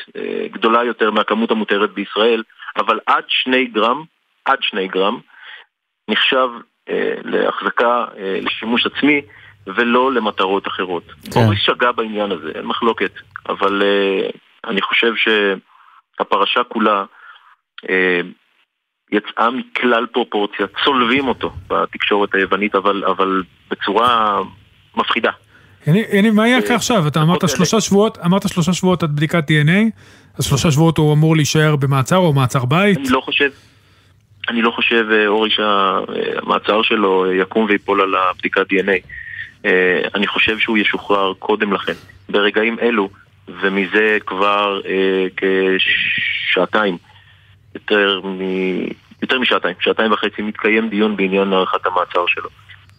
[0.51, 2.43] גדולה יותר מהכמות המותרת בישראל,
[2.77, 4.03] אבל עד שני גרם,
[4.45, 5.19] עד שני גרם,
[6.07, 6.47] נחשב
[7.23, 8.05] להחזקה
[8.41, 9.21] לשימוש עצמי
[9.67, 11.03] ולא למטרות אחרות.
[11.03, 11.31] כן.
[11.31, 13.11] בוריס שגה בעניין הזה, אין מחלוקת,
[13.49, 14.37] אבל uh,
[14.69, 17.03] אני חושב שהפרשה כולה
[17.81, 17.87] uh,
[19.11, 24.39] יצאה מכלל פרופורציה, צולבים אותו בתקשורת היוונית, אבל, אבל בצורה
[24.95, 25.31] מפחידה.
[25.87, 27.07] הנה, מה יהיה אה, עכשיו?
[27.07, 29.99] אתה אמרת שלושה שבועות, אמרת שלושה שבועות עד בדיקת DNA,
[30.37, 32.97] אז שלושה שבועות הוא אמור להישאר במעצר או מעצר בית?
[32.97, 33.49] אני לא חושב,
[34.49, 39.22] אני לא חושב, אה, אורי, שהמעצר שלו יקום ויפול על הבדיקת DNA.
[39.65, 41.93] אה, אני חושב שהוא ישוחרר קודם לכן,
[42.29, 43.09] ברגעים אלו,
[43.47, 44.81] ומזה כבר
[45.35, 46.97] כשעתיים.
[47.75, 48.39] יותר, מ...
[49.21, 52.49] יותר משעתיים, שעתיים וחצי מתקיים דיון בעניין הארכת המעצר שלו.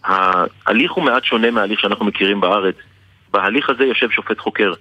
[0.03, 2.75] ההליך הוא מעט שונה מההליך שאנחנו מכירים בארץ.
[3.31, 4.73] בהליך הזה יושב שופט חוקר.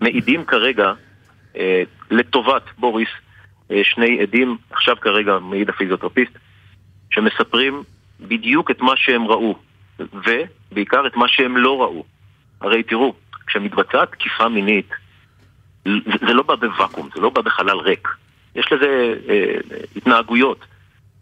[0.00, 0.92] מעידים כרגע
[1.56, 3.08] אה, לטובת בוריס
[3.70, 6.32] אה, שני עדים, עכשיו כרגע מעיד הפיזיותרפיסט,
[7.10, 7.82] שמספרים
[8.20, 9.58] בדיוק את מה שהם ראו,
[10.12, 12.04] ובעיקר את מה שהם לא ראו.
[12.60, 13.14] הרי תראו,
[13.46, 14.90] כשמתבצעת תקיפה מינית,
[16.26, 18.08] זה לא בא בוואקום, זה לא בא בחלל ריק.
[18.54, 19.54] יש לזה אה,
[19.96, 20.64] התנהגויות,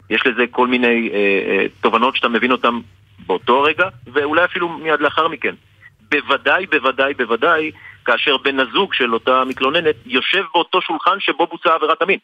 [0.09, 2.73] יש לזה כל מיני אה, אה, תובנות שאתה מבין אותן
[3.27, 5.55] באותו רגע, ואולי אפילו מיד לאחר מכן.
[6.11, 7.71] בוודאי, בוודאי, בוודאי,
[8.05, 12.19] כאשר בן הזוג של אותה מתלוננת יושב באותו שולחן שבו בוצעה עבירת המין.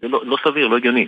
[0.00, 1.06] זה לא, לא סביר, לא הגיוני.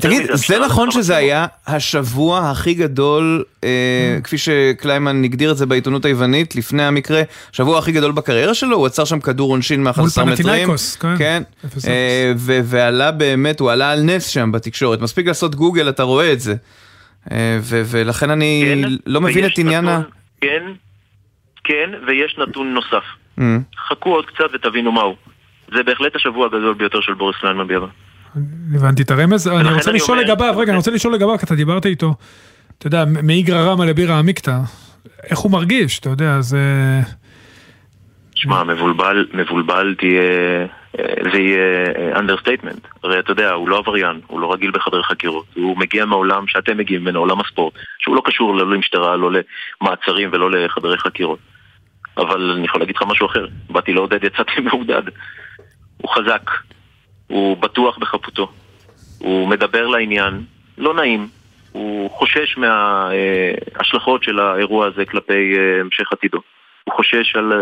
[0.00, 6.04] תגיד, זה נכון שזה היה השבוע הכי גדול, אה, כפי שקליימן הגדיר את זה בעיתונות
[6.04, 10.68] היוונית, לפני המקרה, השבוע הכי גדול בקריירה שלו, הוא עצר שם כדור עונשין מ-11 מטרים.
[11.00, 11.16] כן.
[11.18, 11.42] כן,
[11.88, 12.32] אה,
[12.64, 15.00] ועלה באמת, הוא עלה על נס שם בתקשורת.
[15.00, 16.54] מספיק לעשות גוגל, אתה רואה את זה.
[17.32, 20.00] אה, ולכן אני כן, לא מבין את עניין ה...
[20.40, 20.62] כן,
[21.64, 23.04] כן, ויש נתון נוסף.
[23.88, 25.16] חכו עוד קצת ותבינו מהו.
[25.74, 27.90] זה בהחלט השבוע הגדול ביותר של בוריס קליינמן ביוון.
[28.74, 31.86] הבנתי את הרמז, אני רוצה לשאול לגביו, רגע, אני רוצה לשאול לגביו, כי אתה דיברת
[31.86, 32.14] איתו,
[32.78, 34.58] אתה יודע, מאיגרא רמא לבירא עמיקתא,
[35.30, 36.60] איך הוא מרגיש, אתה יודע, זה...
[38.34, 40.22] שמע, מבולבל, מבולבל תהיה,
[41.32, 41.86] זה יהיה
[42.18, 42.86] understatement.
[43.04, 46.76] הרי אתה יודע, הוא לא עבריין, הוא לא רגיל בחדרי חקירות, הוא מגיע מהעולם שאתם
[46.76, 49.30] מגיעים ממנו, עולם הספורט, שהוא לא קשור לא למשטרה, לא
[49.80, 51.38] למעצרים ולא לחדרי חקירות.
[52.16, 55.02] אבל אני יכול להגיד לך משהו אחר, באתי לעודד, יצאתי מעודד.
[55.96, 56.50] הוא חזק,
[57.26, 58.52] הוא בטוח בחפותו,
[59.18, 60.44] הוא מדבר לעניין,
[60.78, 61.28] לא נעים,
[61.72, 66.38] הוא חושש מההשלכות של האירוע הזה כלפי אה, המשך עתידו.
[66.84, 67.52] הוא חושש על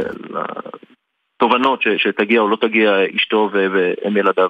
[1.37, 4.49] התובנות שתגיע או לא תגיע אשתו והם ילדיו,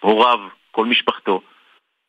[0.00, 0.38] הוריו,
[0.70, 1.40] כל משפחתו.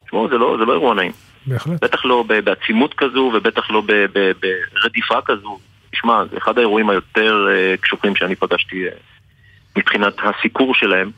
[0.05, 1.11] תשמעו, זה לא, זה לא אירוע נעים.
[1.47, 1.83] בהחלט.
[1.83, 5.59] בטח לא בעצימות כזו ובטח לא ברדיפה כזו.
[5.91, 8.91] תשמע, זה אחד האירועים היותר אה, קשוחים שאני פגשתי אה,
[9.77, 11.11] מבחינת הסיקור שלהם.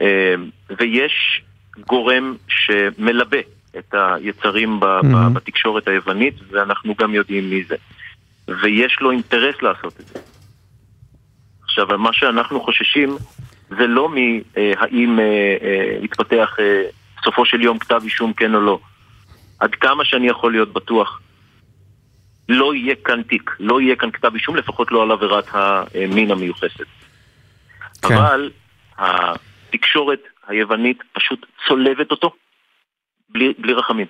[0.00, 0.34] אה,
[0.78, 1.42] ויש
[1.86, 3.38] גורם שמלבה
[3.78, 5.28] את היצרים mm-hmm.
[5.32, 7.76] בתקשורת היוונית, ואנחנו גם יודעים מי זה.
[8.48, 10.18] ויש לו אינטרס לעשות את זה.
[11.62, 13.16] עכשיו, מה שאנחנו חוששים
[13.68, 15.18] זה לא מהאם
[16.02, 16.56] יתפתח
[17.24, 18.78] סופו של יום כתב אישום כן או לא.
[19.60, 21.20] עד כמה שאני יכול להיות בטוח,
[22.48, 26.86] לא יהיה כאן תיק, לא יהיה כאן כתב אישום, לפחות לא על עבירת המין המיוחסת.
[28.02, 28.14] כן.
[28.14, 28.50] אבל
[29.74, 32.34] התקשורת היוונית פשוט צולבת אותו
[33.28, 34.06] בלי, בלי רחמים,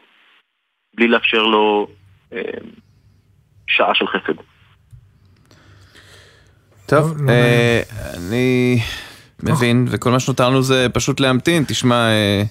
[0.94, 1.87] בלי לאפשר לו
[2.33, 2.40] אה,
[3.66, 4.35] שעה של חסד.
[6.87, 7.83] טוב, לא, אה,
[8.16, 8.79] אני
[9.42, 12.09] מבין, וכל מה שנותר לנו זה פשוט להמתין, תשמע...
[12.09, 12.42] אה...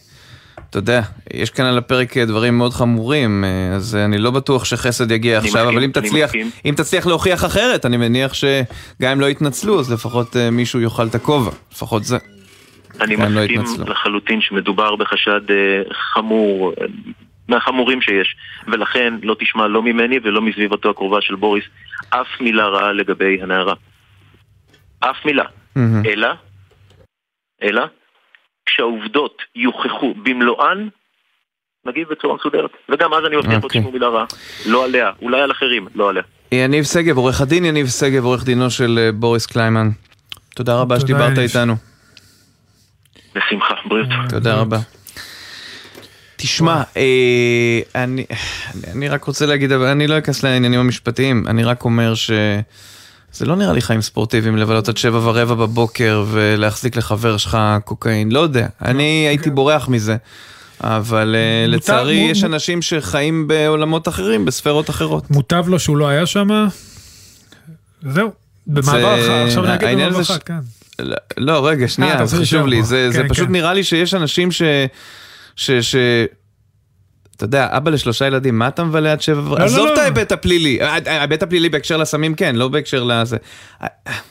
[0.69, 1.01] אתה יודע,
[1.33, 5.51] יש כאן על הפרק דברים מאוד חמורים, אה, אז אני לא בטוח שחסד יגיע עכשיו,
[5.51, 6.31] מסכים, אבל אם תצליח,
[6.65, 11.07] אם תצליח להוכיח אחרת, אני מניח שגם אם לא יתנצלו, אז לפחות אה, מישהו יאכל
[11.07, 12.17] את הכובע, לפחות זה.
[13.01, 16.73] אני לא מסכים לא לחלוטין שמדובר בחשד אה, חמור,
[17.47, 18.35] מהחמורים שיש,
[18.67, 21.63] ולכן לא תשמע לא ממני ולא מסביבתו הקרובה של בוריס
[22.09, 23.73] אף מילה רעה לגבי הנערה.
[24.99, 25.43] אף מילה.
[25.43, 26.07] Mm-hmm.
[26.07, 26.27] אלא,
[27.63, 27.83] אלא,
[28.65, 30.87] כשהעובדות יוכחו במלואן,
[31.85, 32.71] נגיד בצורה מסודרת.
[32.89, 34.25] וגם אז אני מבטיח לא תשמעו מילה רעה.
[34.65, 36.23] לא עליה, אולי על אחרים, לא עליה.
[36.51, 39.89] יניב שגב, עורך הדין יניב שגב, עורך דינו של אה, בוריס קליימן.
[40.55, 41.92] תודה רבה שדיברת איתנו.
[43.35, 44.09] בשמחה, בריאות.
[44.29, 44.79] תודה רבה.
[46.35, 47.81] תשמע, אה,
[48.91, 52.31] אני רק רוצה להגיד, אני לא אכנס לעניינים המשפטיים, אני רק אומר ש...
[53.33, 58.31] זה לא נראה לי חיים ספורטיביים לבלות עד שבע ורבע בבוקר ולהחזיק לחבר שלך קוקאין,
[58.31, 60.15] לא יודע, אני הייתי בורח מזה.
[60.81, 65.31] אבל אה, לצערי יש אנשים שחיים בעולמות אחרים, בספרות אחרות.
[65.31, 66.67] מוטב לו שהוא לא היה שם,
[68.01, 68.31] זהו,
[68.67, 70.59] במעבר אחר, עכשיו נגיד במעבר אחר, כן.
[71.37, 73.51] לא, רגע, שנייה, אה, חשוב לי, זה כן, פשוט כן.
[73.51, 74.61] נראה לי שיש אנשים ש...
[77.35, 79.59] אתה יודע, אבא לשלושה ילדים, מה אתה מבלה עד שבע ורבע?
[79.59, 80.01] לא, עזוב לא, את לא.
[80.01, 83.37] ההיבט הפלילי, ההיבט הפלילי בהקשר לסמים כן, לא בהקשר לזה.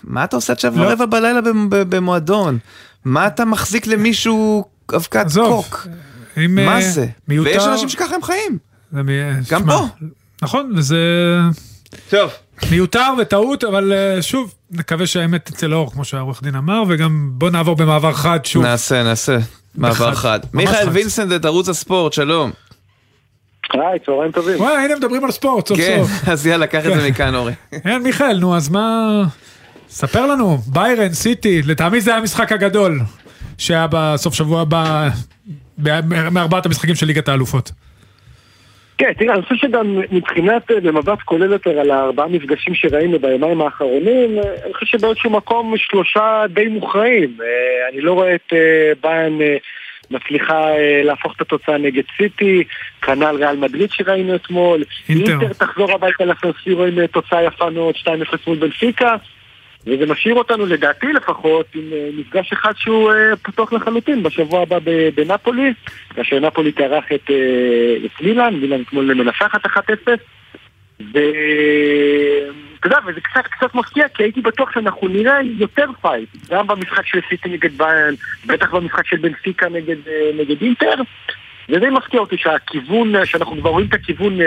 [0.04, 2.58] מה אתה עושה עד שבע ורבע בלילה במועדון?
[3.04, 4.64] מה אתה מחזיק למישהו
[4.96, 5.86] אבקת קוק?
[6.36, 7.06] מה אה, זה?
[7.28, 8.58] ויש אנשים שככה הם חיים.
[9.50, 9.86] גם פה.
[10.42, 10.98] נכון, וזה...
[12.10, 12.30] טוב.
[12.70, 17.50] מיותר וטעות, אבל אה, שוב, נקווה שהאמת תצא לאור, כמו שהעורך דין אמר, וגם בוא
[17.50, 18.64] נעבור במעבר חד שוב.
[18.64, 19.38] נעשה, נעשה.
[19.74, 20.40] מעבר חד.
[20.54, 22.50] מיכאל וינסנט, את ערוץ הספורט, שלום.
[23.72, 24.60] היי, צהריים טובים.
[24.60, 26.24] וואי, הנה מדברים על ספורט סוף כן, סוף.
[26.24, 27.52] כן, אז יאללה, קח את זה מכאן, אורי.
[27.82, 29.24] כן, מיכאל, נו, אז מה...
[29.88, 33.00] ספר לנו, ביירן, סיטי, לטעמי זה היה המשחק הגדול
[33.58, 35.08] שהיה בסוף שבוע הבא,
[36.30, 37.72] מארבעת המשחקים של ליגת האלופות.
[38.98, 43.60] כן, תראה, אני חושב שגם מבחינת, אה, במבט כולל יותר על הארבעה מפגשים שראינו ביומיים
[43.60, 47.36] האחרונים, אה, אני חושב שבאיזשהו מקום שלושה די מוכרעים.
[47.42, 48.52] אה, אני לא רואה את
[49.02, 49.40] ביין
[50.10, 50.66] מצליחה
[51.04, 52.64] להפוך את התוצאה נגד סיטי,
[53.02, 58.06] כנ"ל ריאל מדריד שראינו אתמול, אינטר, אינטר תחזור הביתה לסנסירו עם תוצאה יפה מאוד, 2-0
[58.46, 59.16] מול בנפיקה.
[59.86, 64.22] וזה משאיר אותנו, לדעתי לפחות, עם אה, מפגש אחד שהוא אה, פתוח לחלוטין.
[64.22, 64.78] בשבוע הבא
[65.14, 65.72] בנפולי,
[66.14, 69.70] כאשר נפולי תארח את, אה, את מילאן, מילאן אתמול מנצחת 1-0,
[71.00, 77.06] ואתה יודע, וזה קצת קצת מפתיע, כי הייתי בטוח שאנחנו נראה יותר פייט, גם במשחק
[77.06, 78.14] של סיטי נגד באיירן,
[78.46, 79.96] בטח במשחק של בנפיקה נגד,
[80.38, 80.94] נגד אינטר,
[81.68, 84.38] וזה מפתיע אותי שהכיוון, שאנחנו כבר רואים את הכיוון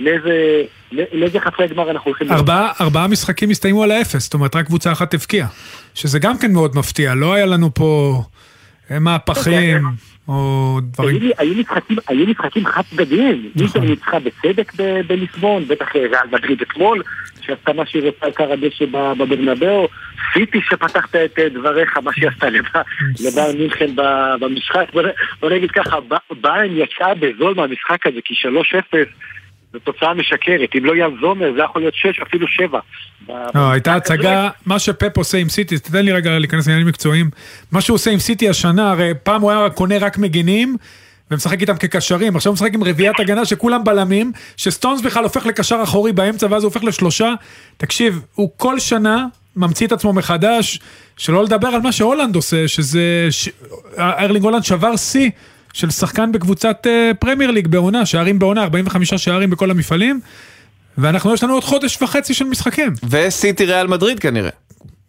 [0.00, 2.32] לאיזה, לאיזה חצי גמר אנחנו הולכים...
[2.32, 5.48] ארבעה, ארבעה משחקים הסתיימו על האפס, זאת אומרת רק קבוצה אחת הבקיעה.
[5.94, 8.22] שזה גם כן מאוד מפתיע, לא היה לנו פה
[8.90, 9.84] אה, מהפכים
[10.28, 11.30] או דברים...
[12.08, 13.90] היו משחקים חד צדדיים, מישהו נכון.
[13.90, 14.72] ניצחה בצדק
[15.06, 17.02] בליסבון, בטח אה, ריאל מדריד אתמול,
[17.40, 18.84] שעשתה מה שהיא רוצה על קר הדשא
[19.18, 19.88] בברנבאו,
[20.32, 22.46] סיטי שפתחת את אה, דבריך, מה שהיא עשתה
[23.20, 23.90] לבר מינכן
[24.40, 24.86] במשחק,
[25.40, 25.96] בוא נגיד ככה,
[26.40, 28.96] ביין יצאה בזול מהמשחק הזה, כי 3-0
[29.72, 32.78] זו תוצאה משקרת, אם לא יאן זומר זה יכול להיות 6, אפילו 7.
[33.28, 37.30] לא, הייתה הצגה, מה שפפ עושה עם סיטי, תתן לי רגע להיכנס לעניינים מקצועיים,
[37.72, 40.76] מה שהוא עושה עם סיטי השנה, הרי פעם הוא היה קונה רק מגינים,
[41.30, 45.80] ומשחק איתם כקשרים, עכשיו הוא משחק עם רביעיית הגנה שכולם בלמים, שסטונס בכלל הופך לקשר
[45.82, 47.34] אחורי באמצע ואז הוא הופך לשלושה,
[47.76, 50.80] תקשיב, הוא כל שנה ממציא את עצמו מחדש,
[51.16, 53.48] שלא לדבר על מה שהאלנד עושה, שזה, ש...
[53.98, 55.30] ארלינג האלנד שבר שיא
[55.72, 60.20] של שחקן בקבוצת אה, פרמייר ליג בעונה, שערים בעונה, 45 שערים בכל המפעלים.
[60.98, 62.92] ואנחנו, יש לנו עוד חודש וחצי של משחקים.
[63.10, 64.50] וסיטי ריאל מדריד כנראה.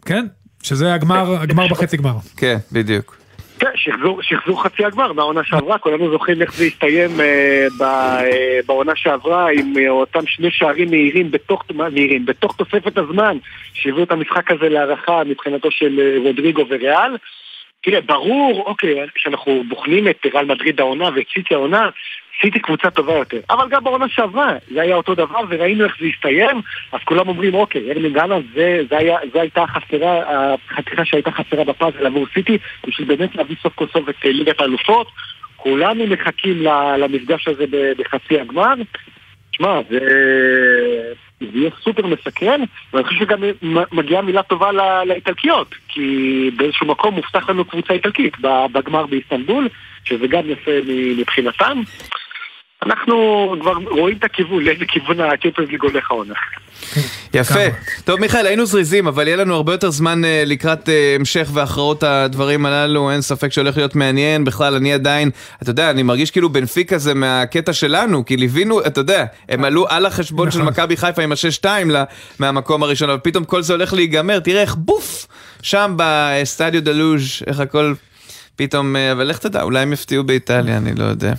[0.05, 0.25] כן,
[0.63, 2.13] שזה הגמר, הגמר בחצי גמר.
[2.37, 3.23] כן, בדיוק.
[3.59, 8.59] כן, שחזור, שחזור חצי הגמר בעונה שעברה, כולנו זוכרים איך זה הסתיים אה, ב, אה,
[8.67, 13.37] בעונה שעברה עם אה, אותם שני שערים מהירים בתוך, מהירים בתוך תוספת הזמן
[13.73, 17.17] שהביאו את המשחק הזה להערכה מבחינתו של אה, רודריגו וריאל.
[17.83, 21.89] תראה, ברור, אוקיי, כשאנחנו בוחנים את ריאל מדריד העונה ואת סיטי העונה,
[22.41, 23.39] סיטי קבוצה טובה יותר.
[23.49, 27.53] אבל גם בעונה שעברה, זה היה אותו דבר, וראינו איך זה הסתיים, אז כולם אומרים,
[27.53, 28.45] אוקיי, ארלינג אהלנד,
[29.33, 34.09] זה הייתה החסרה, החתיכה שהייתה חסרה בפאזל עבור סיטי, בשביל באמת להביא סוף כל סוף
[34.09, 35.07] את אה, ליגת האלופות.
[35.55, 36.63] כולנו מחכים
[36.97, 37.65] למפגש הזה
[37.97, 38.73] בחצי הגמר.
[39.51, 39.99] שמע, זה...
[41.51, 42.61] זה יהיה סופר מסקרן,
[42.93, 43.39] ואני חושב שגם
[43.91, 44.71] מגיעה מילה טובה
[45.05, 48.37] לאיטלקיות, כי באיזשהו מקום מובטח לנו קבוצה איטלקית
[48.71, 49.67] בגמר באיסטנבול,
[50.03, 50.71] שזה גם יפה
[51.17, 51.81] מבחינתם.
[52.85, 53.15] אנחנו
[53.61, 56.33] כבר רואים את הכיוון, לאיזה כיוון הצ'מפיונס ליג הולך העונה.
[57.33, 57.59] יפה.
[58.03, 62.03] טוב מיכאל, היינו זריזים, אבל יהיה לנו הרבה יותר זמן אה, לקראת אה, המשך והכרעות
[62.03, 64.43] הדברים הללו, אין ספק שהולך להיות מעניין.
[64.43, 65.29] בכלל, אני עדיין,
[65.61, 69.85] אתה יודע, אני מרגיש כאילו בנפיק כזה מהקטע שלנו, כי ליווינו, אתה יודע, הם עלו
[69.89, 70.71] על החשבון של נכון.
[70.71, 71.91] מכבי חיפה עם השש-שתיים
[72.39, 75.27] מהמקום הראשון, אבל פתאום כל זה הולך להיגמר, תראה איך בוף,
[75.61, 77.93] שם בסטדיו דלוז', איך הכל
[78.55, 81.33] פתאום, אה, אבל לך תדע, אולי הם יפתיעו באיטליה, אני לא יודע.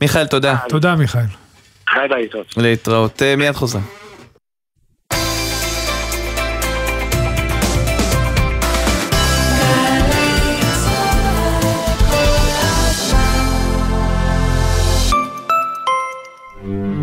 [0.00, 0.56] מיכאל, תודה.
[0.68, 1.22] תודה, מיכאל.
[1.90, 2.54] חי להתראות.
[2.56, 3.22] להתראות.
[3.22, 3.78] אה, מיד חוזר.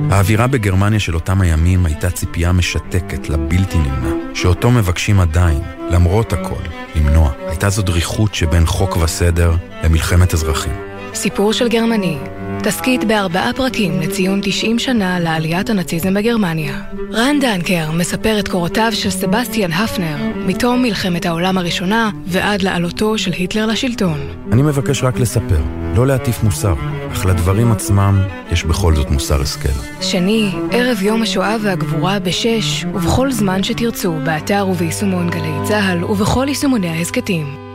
[0.10, 6.62] האווירה בגרמניה של אותם הימים הייתה ציפייה משתקת לבלתי נמנע, שאותו מבקשים עדיין, למרות הכל,
[6.96, 7.32] למנוע.
[7.48, 9.52] הייתה זו דריכות שבין חוק וסדר
[9.84, 10.74] למלחמת אזרחים.
[11.14, 12.18] סיפור של גרמני,
[12.64, 16.82] תסכית בארבעה פרקים לציון 90 שנה לעליית הנאציזם בגרמניה.
[17.12, 23.32] רן דנקר מספר את קורותיו של סבסטיאן הפנר, מתום מלחמת העולם הראשונה ועד לעלותו של
[23.32, 24.20] היטלר לשלטון.
[24.52, 25.60] אני מבקש רק לספר,
[25.96, 26.74] לא להטיף מוסר,
[27.12, 30.02] אך לדברים עצמם יש בכל זאת מוסר השכל.
[30.02, 36.90] שני, ערב יום השואה והגבורה בשש, ובכל זמן שתרצו, באתר וביישומון גלי צה"ל ובכל יישומוני
[36.90, 37.70] ההסכתים.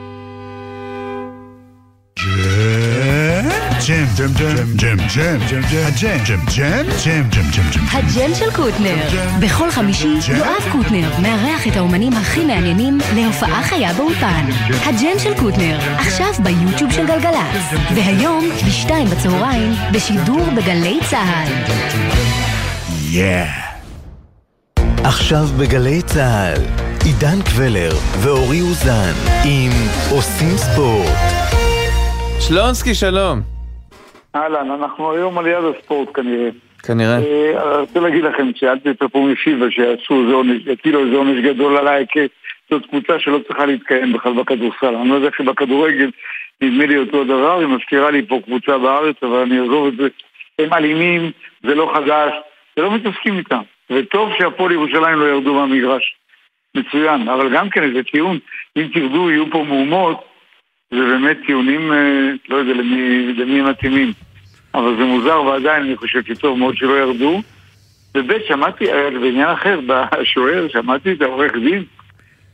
[3.87, 7.85] ג'ם, ג'ם, ג'ם, ג'ם, ג'ם, ג'ם, הג'ם, ג'ם, ג'ם, ג'ם, ג'ם, ג'ם, ג'ם.
[7.93, 8.97] הג'ם של קוטנר.
[9.41, 14.47] בכל חמישי יואב קוטנר מארח את האומנים הכי מעניינים להופעה חיה באולפן.
[14.85, 17.73] הג'ם של קוטנר, עכשיו ביוטיוב של גלגלצ.
[17.95, 21.53] והיום, בשתיים בצהריים, בשידור בגלי צה"ל.
[23.11, 23.53] יאה.
[25.05, 26.63] עכשיו בגלי צה"ל,
[27.05, 29.13] עידן קבלר ואורי אוזן
[29.45, 29.73] עם
[30.11, 31.19] עושים ספורט.
[32.41, 33.54] שלונסקי, שלום.
[34.37, 36.51] אהלן, אנחנו היום על יד הספורט כנראה.
[36.83, 37.19] כנראה.
[37.19, 41.77] אה, אני רוצה להגיד לכם, שאל תצפו מפיבה שיעשו איזה עונש, יטילו איזה עונש גדול
[41.77, 42.21] עליי, כי
[42.71, 44.95] זאת קבוצה שלא צריכה להתקיים בכלל בכדורסל.
[44.95, 46.11] אני לא יודע שבכדורגל
[46.61, 50.09] נדמה לי אותו דבר, היא מזכירה לי פה קבוצה בארץ, אבל אני אעזוב את זה.
[50.59, 51.31] הם אלימים,
[51.63, 52.33] זה לא חדש,
[52.77, 53.61] ולא מתעסקים איתם.
[53.91, 56.17] וטוב שהפועל ירושלים לא ירדו מהמגרש.
[56.75, 58.39] מצוין, אבל גם כן איזה טיעון,
[58.77, 60.25] אם תרדו יהיו פה מהומות,
[60.91, 64.13] זה באמת טיעונים, אה, לא יודע למי, למי הם מתאימים.
[64.75, 67.43] אבל זה מוזר ועדיין אני חושב שטוב מאוד שלא ירדו.
[68.15, 71.85] וב' שמעתי, אה, בעניין אחר, בשוער, שמעתי את העורך דין,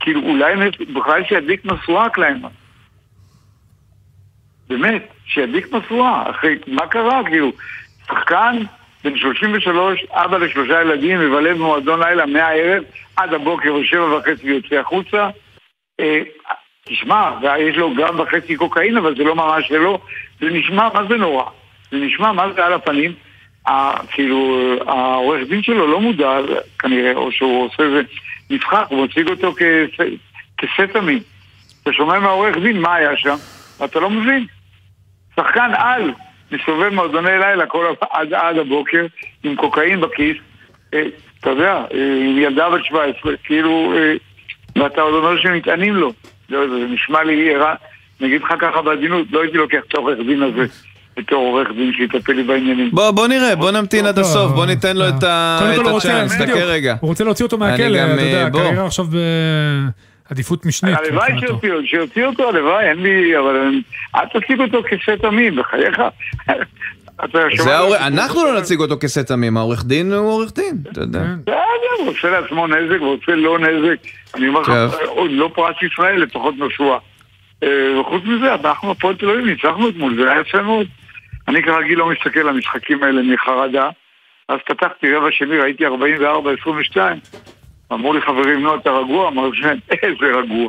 [0.01, 0.55] כאילו אולי
[0.95, 2.49] בכלל שידליק משואה קליימן.
[4.69, 6.31] באמת, שידליק משואה.
[6.31, 7.25] אחרי, מה קרה?
[7.25, 7.53] כאילו,
[8.07, 8.57] שחקן
[9.05, 12.83] בן 33, אבא לשלושה ילדים, מבלה במועדון לילה מהערב
[13.17, 15.29] עד הבוקר ושבע וחצי ויוצא החוצה.
[16.01, 16.21] אה,
[16.85, 19.99] תשמע, ויש לו גרם וחצי קוקאין, אבל זה לא ממש שלו.
[20.41, 21.45] זה נשמע, מה זה נורא?
[21.91, 23.13] זה נשמע, מה זה על הפנים?
[24.11, 26.39] כאילו, העורך דין שלו לא מודע,
[26.79, 28.03] כנראה, או שהוא עושה איזה
[28.51, 29.55] משחק, הוא מציג אותו
[30.59, 31.21] כסתמי.
[31.83, 33.37] אתה שומע מהעורך דין מה היה שם,
[33.81, 34.47] ואתה לא מבין.
[35.37, 36.13] שחקן על,
[36.53, 39.07] מסתובב מועדוני לילה כל עד, עד הבוקר,
[39.45, 40.37] עם קוקאין בכיס,
[40.95, 41.03] אה,
[41.41, 44.15] אתה יודע, אה, עם ילדה בת 17, כאילו, אה,
[44.83, 46.13] ואתה עוד אומר שמתענים לו.
[46.49, 50.43] לא, זה נשמע לי, אני אגיד לך ככה בעדינות, לא הייתי לוקח את העורך דין
[50.43, 50.67] הזה.
[51.21, 52.91] בתור עורך דין שיטפל לי בעניינים.
[52.93, 55.25] בוא, בוא נראה, בוא נמתין עד הסוף, בוא ניתן לו את
[55.97, 56.97] הצ'אנס, תחכה רגע.
[57.01, 59.07] הוא רוצה להוציא אותו מהכלא, אתה יודע, אה, קריירה עכשיו
[60.29, 60.99] בעדיפות משנית.
[60.99, 61.33] הלוואי
[61.85, 63.81] שיוציא אותו, הלוואי, אין לי, אבל
[64.15, 66.01] אל תציג אותו כסט עמים, בחייך.
[68.07, 71.19] אנחנו לא נציג אותו כסט עמים, העורך דין הוא עורך דין, אתה יודע.
[71.19, 71.41] כן.
[71.43, 71.57] בסדר,
[71.99, 73.97] הוא עושה לעצמו נזק, הוא עושה לא נזק.
[74.35, 74.73] אני אומר לך,
[75.31, 76.99] לא פרס ישראל, לפחות נשואה.
[77.63, 80.87] אה, וחוץ מזה, אנחנו הפועל תל אביב ניצחנו אתמול, זה היה יפה מאוד.
[81.51, 83.89] אני כרגיל לא מסתכל על המשחקים האלה מחרדה,
[84.49, 85.91] אז פתחתי רבע שני, ראיתי 44-22.
[87.93, 89.29] אמרו לי חברים, נו אתה רגוע?
[89.29, 90.69] אמרתי להם, איזה רגוע.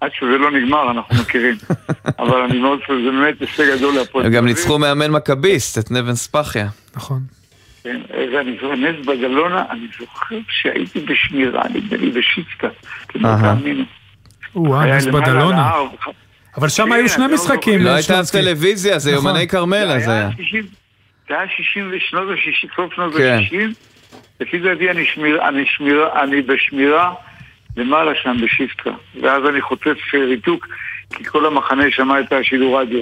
[0.00, 1.54] עד שזה לא נגמר, אנחנו מכירים.
[2.22, 4.26] אבל אני מאוד, זה באמת הישג גדול להפועל.
[4.26, 6.66] הם גם ניצחו מאמן מכביסט, את נבן ספחיה.
[6.96, 7.20] נכון.
[7.82, 8.00] כן,
[8.32, 12.68] ואני זוכר, נס בגלונה, אני זוכר שהייתי בשמירה, נדמה לי בשיצקה.
[13.06, 13.84] אתם לא תאמינו.
[14.54, 15.70] או-אה, נס בגלונה.
[16.56, 17.80] אבל שם כן, היו שני לא משחקים.
[17.82, 18.38] לא הייתה לשלנסקי.
[18.38, 19.26] טלוויזיה, זה נכון.
[19.26, 20.30] יומני כרמלה, זה היה.
[20.36, 20.64] 60
[21.28, 23.38] זה היה 60 ושנות ה-60, סוף שנות כן.
[23.38, 23.74] ה-60.
[24.40, 27.14] לפי דעתי אני שמיר- אני שמירה, אני בשמירה
[27.76, 28.90] למעלה שם בשיפטה.
[29.22, 30.66] ואז אני חוטף אה, ריתוק,
[31.14, 33.00] כי כל המחנה שמע את השידור רדיו.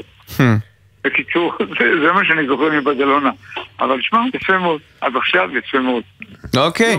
[1.04, 3.30] בקיצור, זה, זה מה שאני זוכר מבדלונה.
[3.80, 4.80] אבל שמע, יפה מאוד.
[5.00, 6.02] עד עכשיו יפה מאוד.
[6.56, 6.98] אוקיי.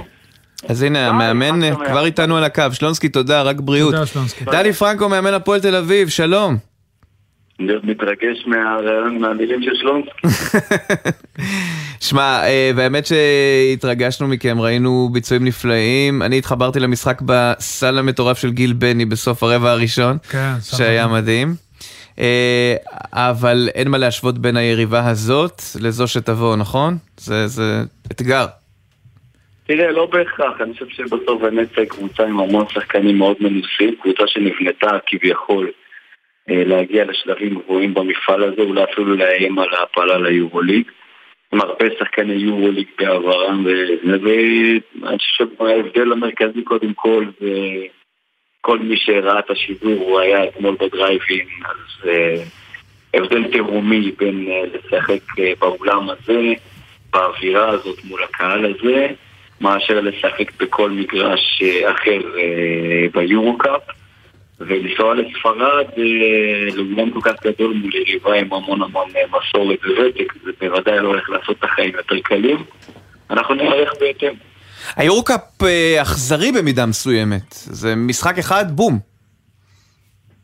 [0.67, 2.63] אז הנה, המאמן כבר איתנו על הקו.
[2.73, 3.93] שלונסקי, תודה, רק בריאות.
[3.93, 4.45] תודה, שלונסקי.
[4.45, 6.57] דני פרנקו, מאמן הפועל תל אביב, שלום.
[7.59, 10.27] אני עוד מתרגש מהרעיון, מהמילים של שלונסקי.
[12.09, 16.21] שמע, אה, והאמת שהתרגשנו מכם, ראינו ביצועים נפלאים.
[16.21, 20.53] אני התחברתי למשחק בסל המטורף של גיל בני בסוף הרבע הראשון, כן.
[20.61, 21.55] שהיה מדהים.
[22.19, 22.75] אה,
[23.13, 26.97] אבל אין מה להשוות בין היריבה הזאת לזו שתבוא, נכון?
[27.17, 28.45] זה, זה אתגר.
[29.73, 34.97] תראה, לא בהכרח, אני חושב שבסוף באמת קבוצה עם המון שחקנים מאוד מנוסים, קבוצה שנבנתה
[35.05, 35.71] כביכול
[36.49, 40.91] אה, להגיע לשלבים גבוהים במפעל הזה, אולי אפילו לאיים על ההפלה ליורוליג.
[41.53, 47.49] עם הרבה שחקני יורוליג בעברם, ואני חושב שההבדל המרכזי קודם כל זה
[48.61, 52.43] כל מי שראה את השידור, הוא היה אתמול בדרייבין, אז אה,
[53.13, 56.53] הבדל תהומי בין אה, לשחק אה, באולם הזה,
[57.13, 59.07] באווירה הזאת מול הקהל הזה,
[59.61, 63.81] מאשר לשחק בכל מגרש אה, אחר אה, ביורו-קאפ.
[64.59, 70.51] ולנסוע לספרד אה, לאולם כל כך גדול מול יריבה עם המון המון מסורת וותק, זה
[70.61, 72.63] בוודאי לא הולך לעשות את החיים יותר קלים.
[73.29, 74.33] אנחנו נערך בהתאם.
[74.95, 75.41] היורקאפ
[76.01, 77.51] אכזרי במידה מסוימת.
[77.51, 78.99] זה משחק אחד, בום.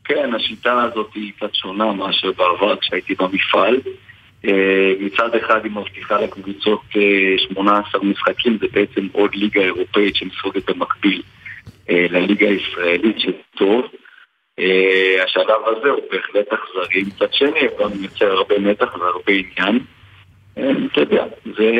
[0.04, 3.76] כן, השיטה הזאת היא קצת שונה מאשר בעבר כשהייתי במפעל.
[4.44, 10.70] אה, מצד אחד היא מבטיחה לקבוצות אה, 18 משחקים, זה בעצם עוד ליגה אירופאית שמסוגלת
[10.70, 11.22] במקביל
[11.90, 13.84] אה, לליגה הישראלית, שזה טוב.
[14.58, 17.02] אה, השלב הזה הוא בהחלט אכזרי.
[17.02, 19.78] מצד שני, הוא גם יוצר הרבה מתח והרבה עניין.
[20.58, 21.72] אה, אתה יודע, זה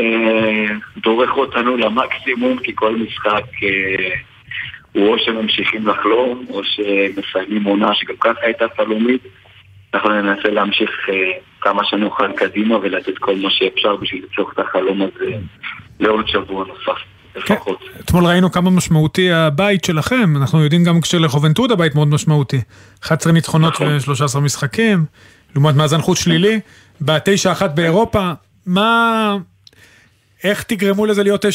[0.97, 4.15] דורך אותנו למקסימום, כי כל משחק אה,
[4.93, 9.21] הוא או שממשיכים לחלום, או שמסיימים עונה שגם ככה הייתה חלומית.
[9.95, 15.03] אנחנו ננסה להמשיך אה, כמה שנוכל קדימה ולתת כל מה שאפשר בשביל לצלוח את החלום
[15.03, 15.31] הזה
[16.01, 17.01] לעוד שבוע נוסף.
[17.37, 17.79] לפחות.
[18.01, 22.61] אתמול ראינו כמה משמעותי הבית שלכם, אנחנו יודעים גם כשלחובנטודה בית מאוד משמעותי.
[23.03, 25.05] 11 ניצחונות ו-13 משחקים,
[25.55, 26.61] לעומת מאזן חוץ שלילי,
[27.01, 28.31] בתשע אחת באירופה,
[28.67, 29.37] מה...
[30.45, 31.49] איך תגרמו לזה להיות 9-2?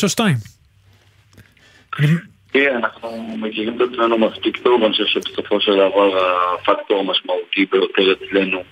[2.52, 6.18] תראה, אנחנו מכירים את עצמנו מספיק טוב, אני חושב שבסופו של דבר
[6.54, 8.64] הפקטור המשמעותי ביותר אצלנו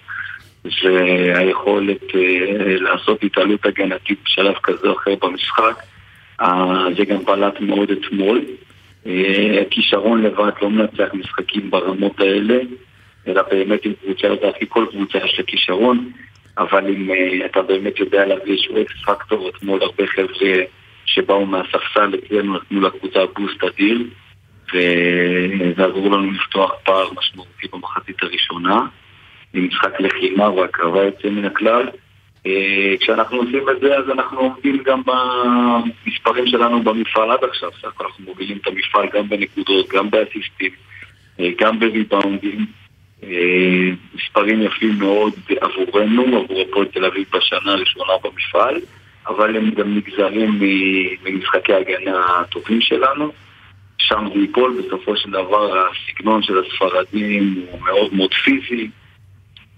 [0.64, 5.76] זה היכולת אה, לעשות התעלות הגנתית בשלב כזה או אחר במשחק.
[6.42, 8.42] אה, זה גם בלט מאוד אתמול.
[9.08, 12.60] אה, הכישרון לבד לא מנצח משחקים ברמות האלה,
[13.28, 16.12] אלא באמת עם קבוצה יודעת, כי כל קבוצה יש לה כישרון,
[16.58, 17.10] אבל אם
[17.46, 20.64] אתה באמת יודע להביא איזשהו אקס פקטור, אתמול הרבה חבר'ה
[21.06, 24.04] שבאו מהספסל אצלנו נתנו לקבוצה בוסט אדיר,
[25.76, 28.80] ועזרו לנו לפתוח פער משמעותי במחצית הראשונה,
[29.54, 31.90] עם משחק לחימה והקרבה יוצא מן הכלל.
[32.46, 37.70] אה, כשאנחנו עושים את זה, אז אנחנו עומדים גם במספרים שלנו במפעל עד עכשיו.
[37.82, 40.72] סך הכל אנחנו מובילים את המפעל גם בנקודות, גם באסיסטים,
[41.40, 42.66] אה, גם בריבאונדים.
[43.24, 48.76] אה, מספרים יפים מאוד עבורנו, עבור הפועל תל אביב בשנה הראשונה במפעל,
[49.28, 50.60] אבל הם גם נגזרים
[51.24, 53.32] ממשחקי ההגנה הטובים שלנו.
[53.98, 58.90] שם זה ייפול, בסופו של דבר הסגנון של הספרדים הוא מאוד מאוד פיזי.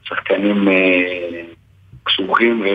[0.04, 1.42] שחקנים אה,
[2.04, 2.66] קשוחים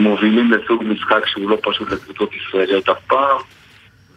[0.00, 3.36] ומובילים לסוג משחק שהוא לא פשוט לקבוצות ישראליות אף פעם.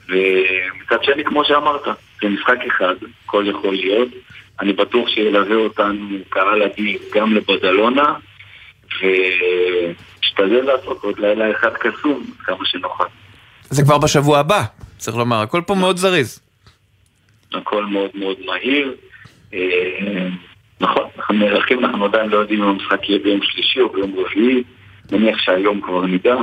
[0.09, 1.82] ומצד שני, כמו שאמרת,
[2.21, 4.09] זה משחק אחד, הכל יכול להיות.
[4.59, 8.13] אני בטוח שילווה אותנו קהל אדיר גם לבדלונה,
[9.01, 13.03] ונשתדל לעשות עוד לילה אחד קסום, כמה שנוכל.
[13.69, 14.63] זה כבר בשבוע הבא,
[14.97, 16.39] צריך לומר, הכל פה מאוד זריז.
[17.53, 18.95] הכל מאוד מאוד מהיר.
[20.82, 24.63] נכון, אנחנו נערכים, אנחנו עדיין לא יודעים אם המשחק יהיה ביום שלישי או ביום רביעי,
[25.11, 26.36] מניח שהיום כבר נדע.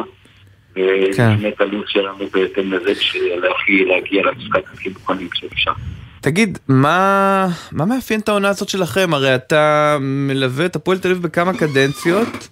[0.76, 5.72] ונבנה את הלו"ז שלנו בהתאם לזה בשביל להגיע למשחק הכי מוכנים שאפשר.
[6.20, 9.14] תגיד, מה, מה מאפיין את העונה הזאת שלכם?
[9.14, 12.48] הרי אתה מלווה את הפועל תל אביב בכמה קדנציות,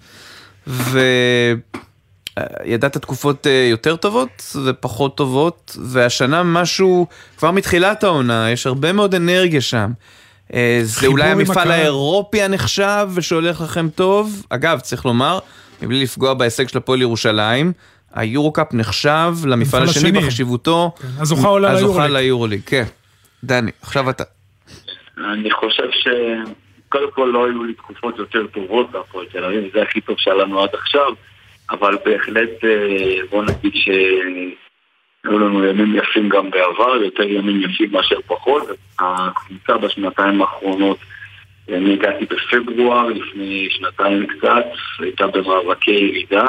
[2.65, 7.07] ידעת תקופות אה, יותר טובות ופחות טובות, והשנה משהו,
[7.37, 9.91] כבר מתחילת העונה, יש הרבה מאוד אנרגיה שם.
[10.53, 11.71] אה, זה אולי המפעל הקהל.
[11.71, 14.45] האירופי הנחשב ושהולך לכם טוב.
[14.49, 15.39] אגב, צריך לומר,
[15.81, 17.71] מבלי לפגוע בהישג של הפועל ירושלים,
[18.13, 20.19] היורו-קאפ נחשב למפעל השני השני.
[20.19, 20.91] בחשיבותו.
[21.19, 22.17] הזוכה עולה הזוכה ליורוליג.
[22.17, 22.83] ליורוליג, כן.
[23.43, 24.23] דני, עכשיו אתה.
[25.17, 30.01] אני חושב שקודם כל לא היו לי תקופות יותר טובות בהפועל תל אביב, זה הכי
[30.01, 31.11] טוב שהיה לנו עד עכשיו,
[31.69, 33.73] אבל בהחלט אה, בוא נגיד
[35.25, 38.63] שהיו לנו ימים יפים גם בעבר, יותר ימים יפים מאשר פחות.
[38.99, 40.97] הקבוצה בשנתיים האחרונות,
[41.69, 44.65] אני הגעתי בפברואר, לפני שנתיים קצת,
[44.99, 46.45] הייתה במאבקי ירידה.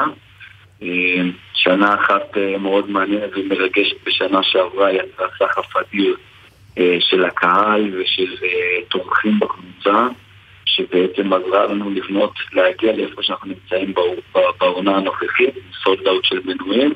[0.83, 1.21] אה,
[1.53, 6.15] שנה אחת אה, מאוד מעניינת ומרגשת בשנה שעברה יצא סחף אדיר
[6.77, 10.07] אה, של הקהל ושל אה, תומכים בקבוצה,
[10.65, 13.93] שבעצם עזרה לנו לבנות, להגיע לאיפה שאנחנו נמצאים
[14.59, 16.93] בעונה הנוכחית, סולד אאוט של מנויים.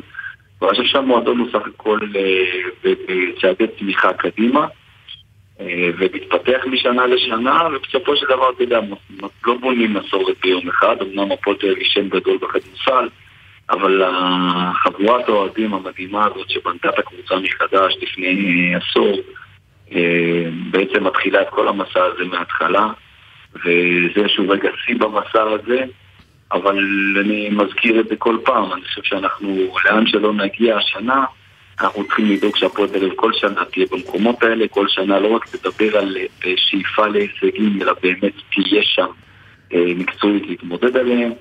[0.61, 2.45] ואני חושב שהמועדון הוא סך הכל אה,
[2.83, 4.67] בצעדי צמיחה קדימה,
[5.59, 8.79] אה, ומתפתח משנה לשנה, ובסופו של דבר, אתה יודע,
[9.45, 13.09] לא בונים מסורת ביום אחד, אמנם הפועל תל אביב שם גדול בכדורסל,
[13.69, 14.03] אבל
[14.73, 19.19] חבורת האוהדים המדהימה הזאת שבנתה את הקבוצה מחדש לפני אה, עשור,
[20.71, 22.87] בעצם מתחילה את כל המסע הזה מההתחלה,
[23.55, 25.83] וזה איזשהו רגע שיא במסע הזה,
[26.51, 26.77] אבל
[27.19, 31.25] אני מזכיר את זה כל פעם, אני חושב שאנחנו, לאן שלא נגיע השנה,
[31.81, 35.47] אנחנו צריכים לדאוג שהפועל תל אביב כל שנה תהיה במקומות האלה, כל שנה לא רק
[35.47, 39.07] תדבר על אה, שאיפה להישגים, אלא באמת תהיה שם
[39.73, 41.31] אה, מקצועית להתמודד עליהם.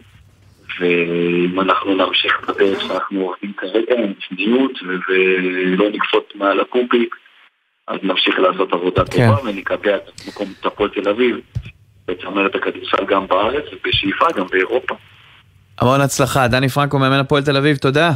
[0.81, 7.15] ואם אנחנו נמשיך בדרך שאנחנו עובדים כרגע עם צניעות ולא נקפוץ מעל הפופיק,
[7.89, 9.29] אז נמשיך לעשות עבודה כן.
[9.29, 11.37] טובה ונקבע את מקום את הפועל תל אביב
[12.09, 14.95] בצמרת הכדורסל גם בארץ ובשאיפה גם באירופה.
[15.79, 16.49] המון הצלחה.
[16.49, 18.13] דני פרנקו, מאמן הפועל תל אביב, תודה.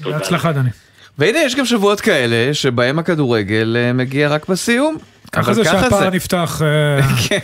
[0.00, 0.70] בהצלחה, דני.
[1.18, 4.96] והנה, יש גם שבועות כאלה שבהם הכדורגל אה, מגיע רק בסיום.
[5.32, 6.10] ככה זה שהפער.
[6.10, 7.38] נפתח, אה, כן.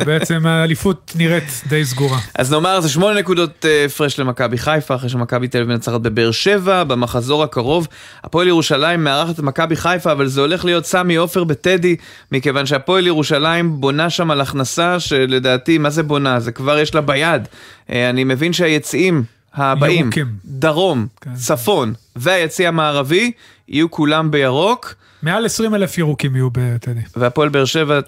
[0.00, 2.18] ובעצם האליפות נראית די סגורה.
[2.34, 6.30] אז נאמר, זה שמונה נקודות אה, הפרש למכבי חיפה, אחרי שמכבי תל אביב מנצחת בבאר
[6.30, 7.88] שבע, במחזור הקרוב.
[8.24, 11.96] הפועל ירושלים מארחת את מכבי חיפה, אבל זה הולך להיות סמי עופר בטדי,
[12.32, 16.40] מכיוון שהפועל ירושלים בונה שם על הכנסה שלדעתי, מה זה בונה?
[16.40, 17.48] זה כבר יש לה ביד.
[17.90, 19.24] אה, אני מבין שהיציעים
[19.54, 20.26] הבאים, ירוקים.
[20.44, 23.32] דרום, צפון והיציא המערבי,
[23.68, 24.94] יהיו כולם בירוק.
[25.22, 27.00] מעל 20 אלף ירוקים יהיו בטדי.
[27.16, 28.00] והפועל באר שבע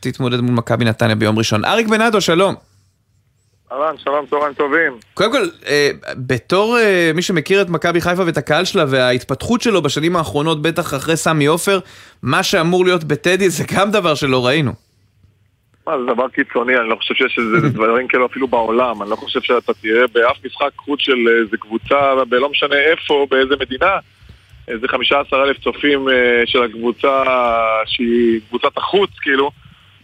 [0.00, 1.64] תתמודד מול מכבי נתניה ביום ראשון.
[1.64, 2.54] אריק בנאדו, שלום.
[3.72, 4.92] אהלן, שלום, צהריים טובים.
[5.14, 9.82] קודם כל, אה, בתור אה, מי שמכיר את מכבי חיפה ואת הקהל שלה וההתפתחות שלו
[9.82, 11.78] בשנים האחרונות, בטח אחרי סמי עופר,
[12.22, 14.72] מה שאמור להיות בטדי זה גם דבר שלא ראינו.
[15.86, 19.02] מה, זה דבר קיצוני, אני לא חושב שיש איזה דברים כאלו אפילו בעולם.
[19.02, 23.54] אני לא חושב שאתה תראה באף משחק חוץ של איזה קבוצה, בלא משנה איפה, באיזה
[23.60, 23.98] מדינה,
[24.68, 27.22] איזה 15 אלף צופים אה, של הקבוצה
[27.86, 29.50] שהיא קבוצת החוץ, כאילו,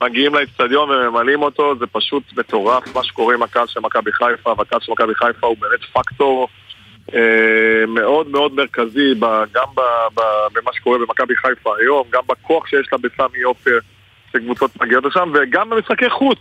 [0.01, 4.81] מגיעים לאצטדיון וממלאים אותו, זה פשוט מטורף מה שקורה עם הקהל של מכבי חיפה, והקהל
[4.81, 6.49] של מכבי חיפה הוא באמת פקטור
[7.15, 12.67] אה, מאוד מאוד מרכזי ב- גם ב- ב- במה שקורה במכבי חיפה היום, גם בכוח
[12.67, 13.79] שיש לה בסמי עופר,
[14.33, 16.39] שקבוצות מגיעות לשם, וגם במשחקי חוץ.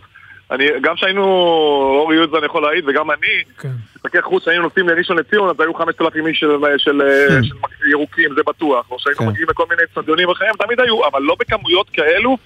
[0.50, 1.22] אני, גם שהיינו,
[2.00, 3.42] אורי יוזן יכול להעיד, וגם אני,
[3.96, 6.48] משחקי חוץ שהיינו נוסעים לראשון לציון, אז היו 5,000 איש של,
[6.78, 7.42] של, כן.
[7.44, 8.90] של ירוקים, זה בטוח.
[8.90, 9.26] או שהיינו כן.
[9.26, 12.36] מגיעים לכל מיני אצטדיונים אחרים, תמיד היו, אבל לא בכמויות כאלו.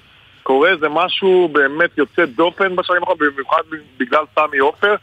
[0.50, 3.62] קורה איזה משהו באמת יוצא דופן בשנים האחרונות, במיוחד
[3.98, 4.94] בגלל סמי עופר.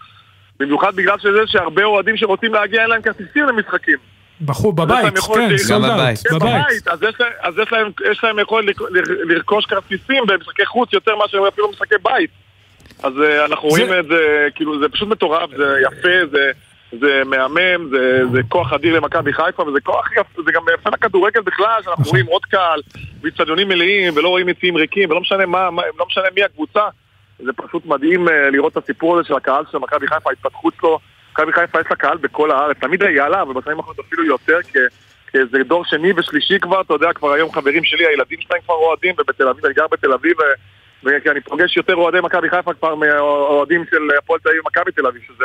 [0.60, 3.98] במיוחד בגלל שזה שהרבה אוהדים שרוצים להגיע, אין להם כרטיסים למשחקים.
[4.46, 5.16] בחור, בבית, כן,
[5.58, 6.42] סולד אאוט, כן, בבית.
[6.42, 6.88] בבית.
[6.88, 8.76] אז יש להם- אז יש להם- יש להם יכולת
[9.30, 12.30] לרכוש כרטיסים במשחקי חוץ יותר מאשר אפילו משחקי בית.
[13.04, 16.52] אז אה, אנחנו רואים את זה, כאילו, זה פשוט מטורף, זה יפה, זה...
[16.92, 21.42] זה מהמם, זה, זה כוח אדיר למכבי חיפה, וזה כוח יפה, זה גם יפה לכדורגל
[21.42, 22.82] בכלל, שאנחנו רואים עוד קהל,
[23.22, 26.84] ואיצטדיונים מלאים, ולא רואים יציאים ריקים, ולא משנה מה, מה- לא משנה מי הקבוצה.
[27.40, 31.00] זה פשוט מדהים אה, לראות את הסיפור הזה של הקהל של מכבי חיפה, ההתפתחות שלו.
[31.34, 34.80] מכבי חיפה יש לה קהל בכל הארץ, תמיד היה לה, ובשנים האחרונות אפילו יותר, כי
[35.32, 38.74] כי זה דור שני ושלישי כבר, אתה יודע, כבר היום חברים שלי, הילדים שלהם כבר
[38.74, 40.44] אוהדים, ובתל אביב, אני גר בתל אביב, ו-
[41.04, 45.08] וכי אני פוגש יותר אוהדי מכבי חיפה כבר מאוהדים של הפועל תל אביב ומכבי תל
[45.08, 45.44] אביב, שזה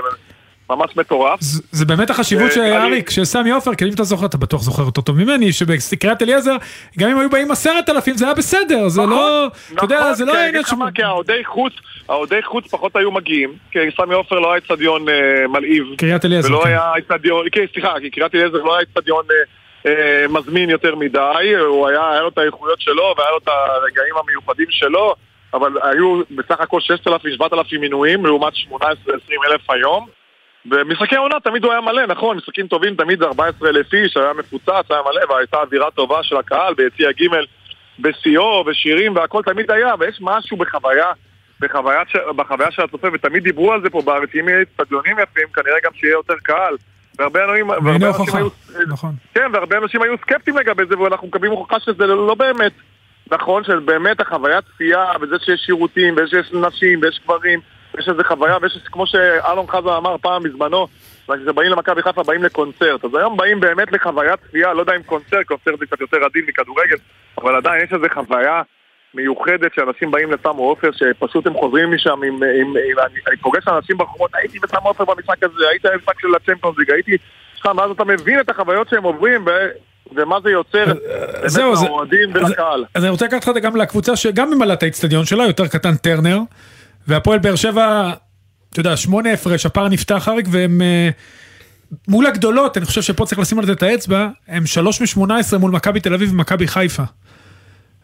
[0.71, 1.41] ממש מטורף.
[1.73, 4.63] זה באמת החשיבות אה, של אריק, של סמי עופר, כי אם אתה זוכר, אתה בטוח
[4.63, 6.57] זוכר אותו טוב ממני, שבקריית אליעזר,
[6.99, 10.33] גם אם היו באים עשרת אלפים זה היה בסדר, זה לא, אתה יודע, זה לא
[10.33, 10.95] נכון, כי העניין ש...
[10.95, 11.73] כי האוהדי חוץ,
[12.09, 15.85] האוהדי חוץ פחות היו מגיעים, כי סמי עופר לא היה אצטדיון אה, מלהיב.
[15.99, 16.69] קריית אליעזר, ולא כן.
[16.69, 19.25] היה אצטדיון, כן, סליחה, כי קריית אליעזר לא היה אצטדיון
[19.87, 24.15] אה, מזמין יותר מדי, הוא היה, היה לו את האיכויות שלו והיה לו את הרגעים
[24.23, 25.15] המיוחדים שלו,
[25.55, 28.77] אבל היו בסך הכל 6,000-7,000 מינויים לעומת 18-20
[29.49, 30.22] אלף היום.
[30.65, 34.33] במשחקי עונה תמיד הוא היה מלא, נכון, משחקים טובים תמיד זה 14 אלף איש, היה
[34.33, 37.27] מפוצץ, היה מלא, והייתה אווירה טובה של הקהל ביציע ג'
[37.99, 41.07] בשיאו, ושירים והכל תמיד היה, ויש משהו בחוויה,
[41.61, 42.03] בחוויה.
[42.37, 45.91] בחוויה של הצופה, ותמיד דיברו על זה פה בארץ, אם יהיה אצטדיונים יפים, כנראה גם
[45.95, 46.77] שיהיה יותר קהל.
[47.19, 48.49] והרבה אנשים, והרבה אנשים היו,
[48.89, 49.15] נכון.
[49.35, 52.73] כן, והרבה אנשים היו סקפטיים לגבי זה, ואנחנו מקבלים הוכחה שזה לא באמת
[53.33, 57.61] נכון, שבאמת החוויית צפייה, וזה שיש שירותים, ויש נשים, ויש גברים,
[57.95, 60.87] ויש איזה חוויה, ויש כמו שאלון חזן אמר פעם בזמנו,
[61.25, 63.05] כשבאים למכבי חיפה באים לקונצרט.
[63.05, 66.45] אז היום באים באמת לחוויית צפייה, לא יודע אם קונצרט, קונצרט זה קצת יותר עדין
[66.49, 66.97] מכדורגל,
[67.39, 68.63] אבל עדיין יש איזו חוויה
[69.15, 72.35] מיוחדת שאנשים באים לסמו עופר, שפשוט הם חוזרים משם עם...
[72.35, 76.29] עם, עם אני, אני פוגש אנשים ברחובות, הייתי בסמו עופר במשחק הזה, הייתי במשחק של
[76.35, 77.17] הצ'מפיונס ליג, הייתי...
[77.63, 79.51] שם, ואז אתה מבין את החוויות שהם עוברים, ו...
[80.17, 82.85] ומה זה יוצר באמת לאוהדים ולקהל.
[82.95, 86.39] אז אני רוצה לקחת אותך גם לקבוצה שגם ממלאה את האיצטדיון שלה, יותר קטן טרנר,
[87.07, 88.13] והפועל באר שבע,
[88.71, 91.11] אתה יודע, שמונה הפרש, הפער נפתח אריק, והם אה,
[92.09, 95.59] מול הגדולות, אני חושב שפה צריך לשים על זה את האצבע, הם שלוש משמונה עשרה
[95.59, 97.03] מול מכבי תל אביב ומכבי חיפה.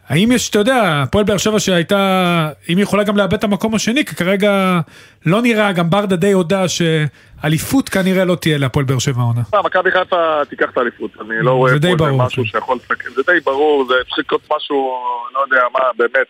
[0.09, 3.75] האם יש, אתה יודע, הפועל באר שבע שהייתה, אם היא יכולה גם לאבד את המקום
[3.75, 4.79] השני, כי כרגע
[5.25, 9.41] לא נראה, גם ברדה די הודה שאליפות כנראה לא תהיה להפועל באר שבע העונה.
[9.65, 12.49] מכבי חיפה תיקח את האליפות, אני לא רואה פה משהו כן.
[12.49, 14.93] שיכול לסכם, זה די ברור, זה צריך להיות משהו,
[15.33, 16.27] לא יודע מה, באמת,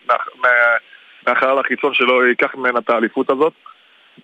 [1.30, 3.52] מהחלל החיצון שלו ייקח ממנה את האליפות הזאת.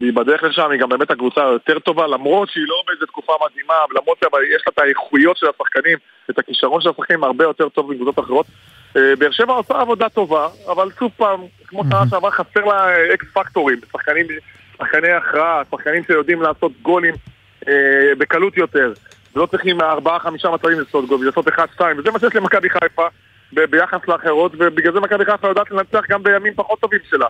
[0.00, 3.74] והיא בדרך לשם, היא גם באמת הקבוצה היותר טובה, למרות שהיא לא באיזה תקופה מדהימה,
[3.90, 5.98] ולמרות שיש לה את האיכויות של השחקנים,
[6.30, 8.46] את הכישרון של השחקנים הרבה יותר טוב מקבוצות אחרות.
[8.96, 13.26] אה, באר שבע עושה עבודה טובה, אבל שוב פעם, כמו שנה שעברה, חסר לה אקס
[13.32, 14.26] פקטורים, שחקנים,
[14.78, 17.14] שחקני הכרעה, שחקנים שיודעים לעשות גולים
[17.68, 18.92] אה, בקלות יותר,
[19.36, 23.06] ולא צריכים ארבעה, חמישה מצבים לעשות גול, לעשות אחד, שתיים, וזה מה שיש למכבי חיפה
[23.52, 27.26] ביחס לאחרות, ובגלל זה מכבי חיפה יודעת לנצח גם בימים פחות טובים שלה.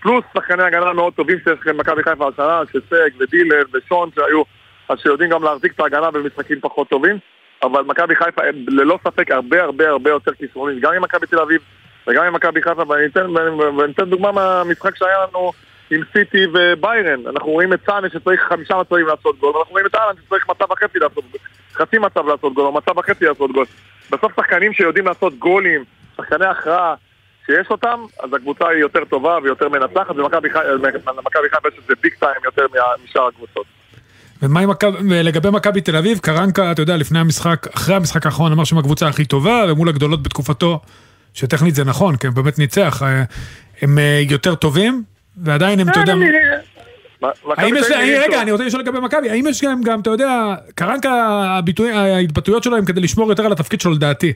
[0.00, 4.42] פלוס שחקני הגנה מאוד טובים שיש למכבי חיפה השנה, שסג ודילר ושון שהיו,
[4.88, 7.18] אז שיודעים גם להחזיק את ההגנה במשחקים פחות טובים.
[7.62, 11.38] אבל מכבי חיפה הם ללא ספק הרבה הרבה הרבה יותר כישרונית, גם עם מכבי תל
[11.38, 11.60] אביב
[12.06, 13.30] וגם עם מכבי חיפה, ואני אתן,
[13.76, 15.52] ואני אתן דוגמה מהמשחק שהיה לנו
[15.90, 17.26] עם סיטי וביירן.
[17.26, 20.70] אנחנו רואים את סאנה שצריך חמישה מצבים לעשות גול, ואנחנו רואים את אהלן שצריך מצב
[20.70, 21.40] וחצי לעשות גול,
[21.74, 23.66] חצי מצב לעשות גול, או מצב וחצי לעשות גול.
[24.10, 25.84] בסוף שחקנים שיודעים לעשות גולים,
[26.16, 26.94] שחקני הכרעה,
[27.46, 32.40] שיש אותם, אז הקבוצה היא יותר טובה ויותר מנצחת, ומכבי חיפה יש איזה ביג טיים
[32.44, 32.66] יותר
[33.04, 33.66] משאר הקבוצות.
[34.42, 34.70] ומה עם
[35.10, 39.08] לגבי מכבי תל אביב, קרנקה, אתה יודע, לפני המשחק, אחרי המשחק האחרון אמר שהם הקבוצה
[39.08, 40.80] הכי טובה, ומול הגדולות בתקופתו,
[41.34, 43.22] שטכנית זה נכון, כי הם באמת ניצח, אה,
[43.82, 45.02] הם אה, יותר טובים,
[45.36, 46.14] ועדיין הם, אתה יודע...
[47.56, 47.86] האם יש,
[48.26, 51.12] רגע, אני רוצה לשאול לגבי מכבי, האם יש גם, גם, אתה יודע, קרנקה,
[51.94, 54.32] ההתבטאויות שלו הם כדי לשמור יותר על התפקיד שלו לדעתי.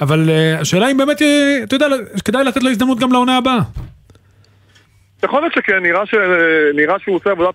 [0.00, 1.22] אבל אה, השאלה אם באמת,
[1.62, 1.86] אתה יודע,
[2.24, 3.58] כדאי לתת לו הזדמנות גם לעונה הבאה.
[5.22, 5.82] יכול להיות שכן,
[6.74, 7.54] נראה שהוא עושה עבודת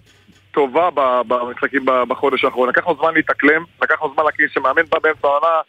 [0.51, 0.89] טובה
[1.27, 2.69] במשחקים בחודש האחרון.
[2.69, 5.61] לקח לו זמן להתאקלם, לקח לו זמן להכיר שמאמן בא באמצע העונה,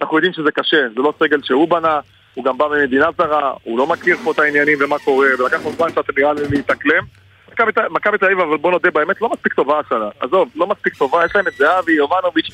[0.00, 2.00] אנחנו יודעים שזה קשה, זה לא סגל שהוא בנה,
[2.38, 5.72] הוא גם בא ממדינה זרה, הוא לא מכיר פה את העניינים ומה קורה, ולקח לו
[5.72, 7.04] זמן קצת נראה לי להתאקלם.
[7.90, 10.08] מכבי תל אביב, אבל בוא נודה באמת, לא מספיק טובה השנה.
[10.20, 12.50] עזוב, לא מספיק טובה, יש להם את זהבי, יובנוביץ',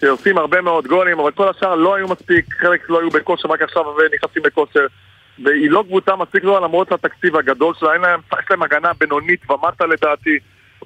[0.00, 3.62] שעושים הרבה מאוד גולים, אבל כל השאר לא היו מספיק, חלק לא היו בכושר, רק
[3.62, 3.84] עכשיו
[4.14, 4.86] נכנסים לכושר.
[5.44, 9.50] והיא לא קבוצה מספיק טובה למרות התקציב הגדול שלה, אין להם, יש להם הגנה בינונית
[9.50, 10.38] ומטה לדעתי.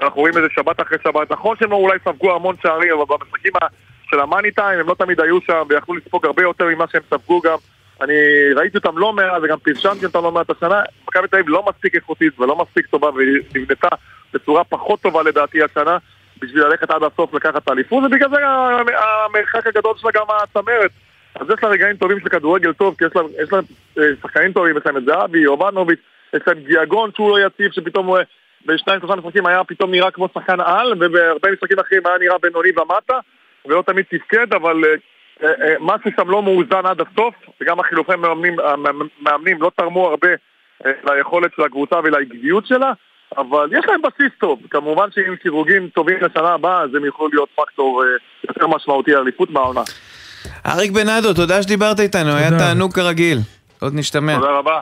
[0.03, 1.32] אנחנו רואים את זה שבת אחרי שבת.
[1.32, 3.53] נכון שהם אולי ספגו המון שערים, אבל במשחקים
[4.11, 7.40] של המאני טיים הם לא תמיד היו שם ויכלו לספוג הרבה יותר ממה שהם ספגו
[7.40, 7.57] גם.
[8.01, 8.14] אני
[8.57, 10.82] ראיתי אותם לא מעט וגם פרשנתי אותם לא מעט השנה.
[11.09, 13.88] מכבי תל אביב לא מספיק איכותית ולא מספיק טובה והיא נבנתה
[14.34, 15.98] בצורה פחות טובה לדעתי השנה
[16.40, 17.68] בשביל ללכת עד הסוף לקחת את
[18.05, 20.90] ובגלל זה המרחק הגדול שלה גם הצמרת.
[21.34, 23.59] אז יש לה רגעים טובים של כדורגל טוב כי יש לה, יש לה
[23.98, 26.01] אה, שחקנים טובים, יש להם את זהבי, יובנוביץ',
[26.34, 28.18] יש להם גיאגון שהוא לא יציב שפתאום הוא
[28.66, 32.68] בשניים שלושה משחקים היה פתאום נראה כמו שחקן על, ובהרבה משחקים אחרים היה נראה בינוני
[32.76, 33.18] ומטה,
[33.66, 34.98] ולא תמיד תפקד, אבל uh,
[35.80, 38.57] משהו שם לא מאוזן עד הסוף, וגם החילופי מאמנים,
[39.20, 42.93] מאמנים לא תרמו הרבה uh, ליכולת של הקבוצה ולעקביות שלה,
[43.38, 44.59] אבל יש להם בסיס טוב.
[44.70, 48.03] כמובן שעם סיווגים טובים לשנה הבאה, אז הם יוכלו להיות פקטור
[48.49, 49.82] יותר משמעותי לאליפות בעונה.
[50.66, 53.38] אריק בנאדו, תודה שדיברת איתנו, היה תענוג כרגיל.
[53.80, 54.34] עוד נשתמע.
[54.34, 54.80] תודה רבה.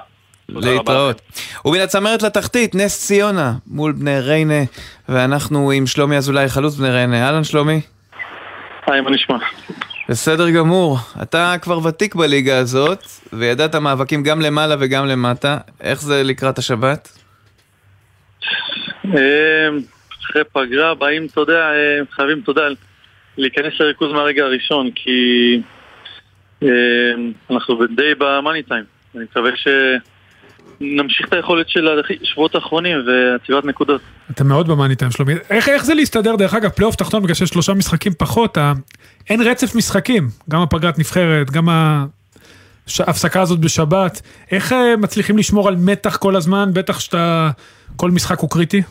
[0.49, 1.21] להתראות.
[1.65, 4.63] ומן הצמרת לתחתית, נס ציונה מול בני ריינה,
[5.09, 7.27] ואנחנו עם שלומי אזולאי, חלוץ בני ריינה.
[7.27, 7.81] אהלן שלומי.
[8.87, 9.37] היי, מה נשמע?
[10.09, 10.97] בסדר גמור.
[11.23, 13.03] אתה כבר ותיק בליגה הזאת,
[13.33, 15.59] וידעת מאבקים גם למעלה וגם למטה.
[15.81, 17.19] איך זה לקראת השבת?
[19.05, 19.13] אמ,
[20.21, 21.71] אחרי פגרה באים, אתה יודע,
[22.11, 22.63] חייבים, אתה יודע,
[23.39, 25.61] להיכנס לריכוז מהרגע הראשון, כי
[26.63, 26.69] אמ,
[27.51, 28.85] אנחנו די במאני טיים.
[29.17, 29.69] אני מקווה ש...
[30.81, 31.89] נמשיך את היכולת של
[32.23, 34.01] השבועות האחרונים ועצירת נקודות.
[34.31, 35.33] אתה מאוד במאני טיים שלומי.
[35.51, 38.73] איך, איך זה להסתדר, דרך אגב, פלייאוף תחתון בגלל שיש שלושה משחקים פחות, ה...
[39.31, 44.21] אין רצף משחקים, גם הפגרת נבחרת, גם ההפסקה הזאת בשבת.
[44.51, 47.51] איך אה, מצליחים לשמור על מתח כל הזמן, בטח שאתה,
[47.97, 48.83] כל משחק הוא קריטי?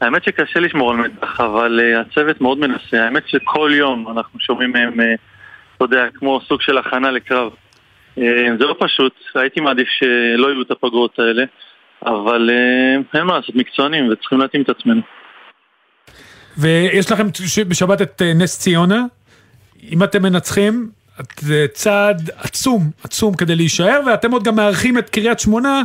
[0.00, 3.04] האמת שקשה לשמור על מתח, אבל uh, הצוות מאוד מנסה.
[3.04, 5.02] האמת שכל יום אנחנו שומעים מהם, uh,
[5.76, 7.52] אתה יודע, כמו סוג של הכנה לקרב.
[8.18, 8.20] Uh,
[8.58, 11.44] זה לא פשוט, הייתי מעדיף שלא יהיו את הפגרות האלה,
[12.06, 15.00] אבל uh, אין מה לעשות, מקצוענים וצריכים להתאים את עצמנו.
[16.58, 17.26] ויש לכם
[17.68, 19.04] בשבת את uh, נס ציונה,
[19.90, 20.90] אם אתם מנצחים,
[21.40, 25.82] זה צעד עצום, עצום כדי להישאר, ואתם עוד גם מארחים את קריית שמונה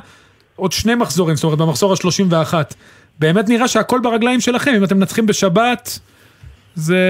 [0.55, 2.53] עוד שני מחזורים, זאת אומרת במחזור ה-31.
[3.19, 5.99] באמת נראה שהכל ברגליים שלכם, אם אתם מנצחים בשבת,
[6.75, 7.03] זה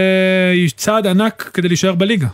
[0.76, 2.28] צעד ענק כדי להישאר בליגה.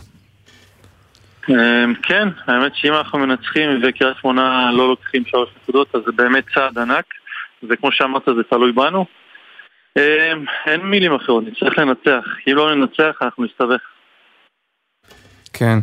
[1.48, 6.44] אמ, כן, האמת שאם אנחנו מנצחים וקריית שמונה לא לוקחים שלוש נקודות, אז זה באמת
[6.54, 7.04] צעד ענק,
[7.68, 9.06] וכמו שאמרת זה תלוי בנו.
[9.96, 13.80] אמ, אין מילים אחרות, נצטרך לנצח, אם לא ננצח אנחנו נסתבך.
[15.52, 15.78] כן.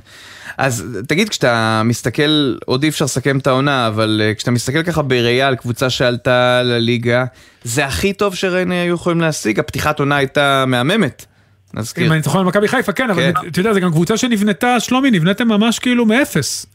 [0.57, 5.01] אז תגיד, כשאתה מסתכל, עוד אי אפשר לסכם את העונה, אבל uh, כשאתה מסתכל ככה
[5.01, 7.25] בראייה על קבוצה שעלתה לליגה,
[7.63, 11.25] זה הכי טוב שריינה היו יכולים להשיג, הפתיחת עונה הייתה מהממת.
[11.73, 12.07] נזכיר.
[12.07, 13.47] אם אני זוכר על מכבי חיפה, כן, אבל כן.
[13.47, 16.65] אתה יודע, זו גם קבוצה שנבנתה, שלומי, נבנתם ממש כאילו מאפס.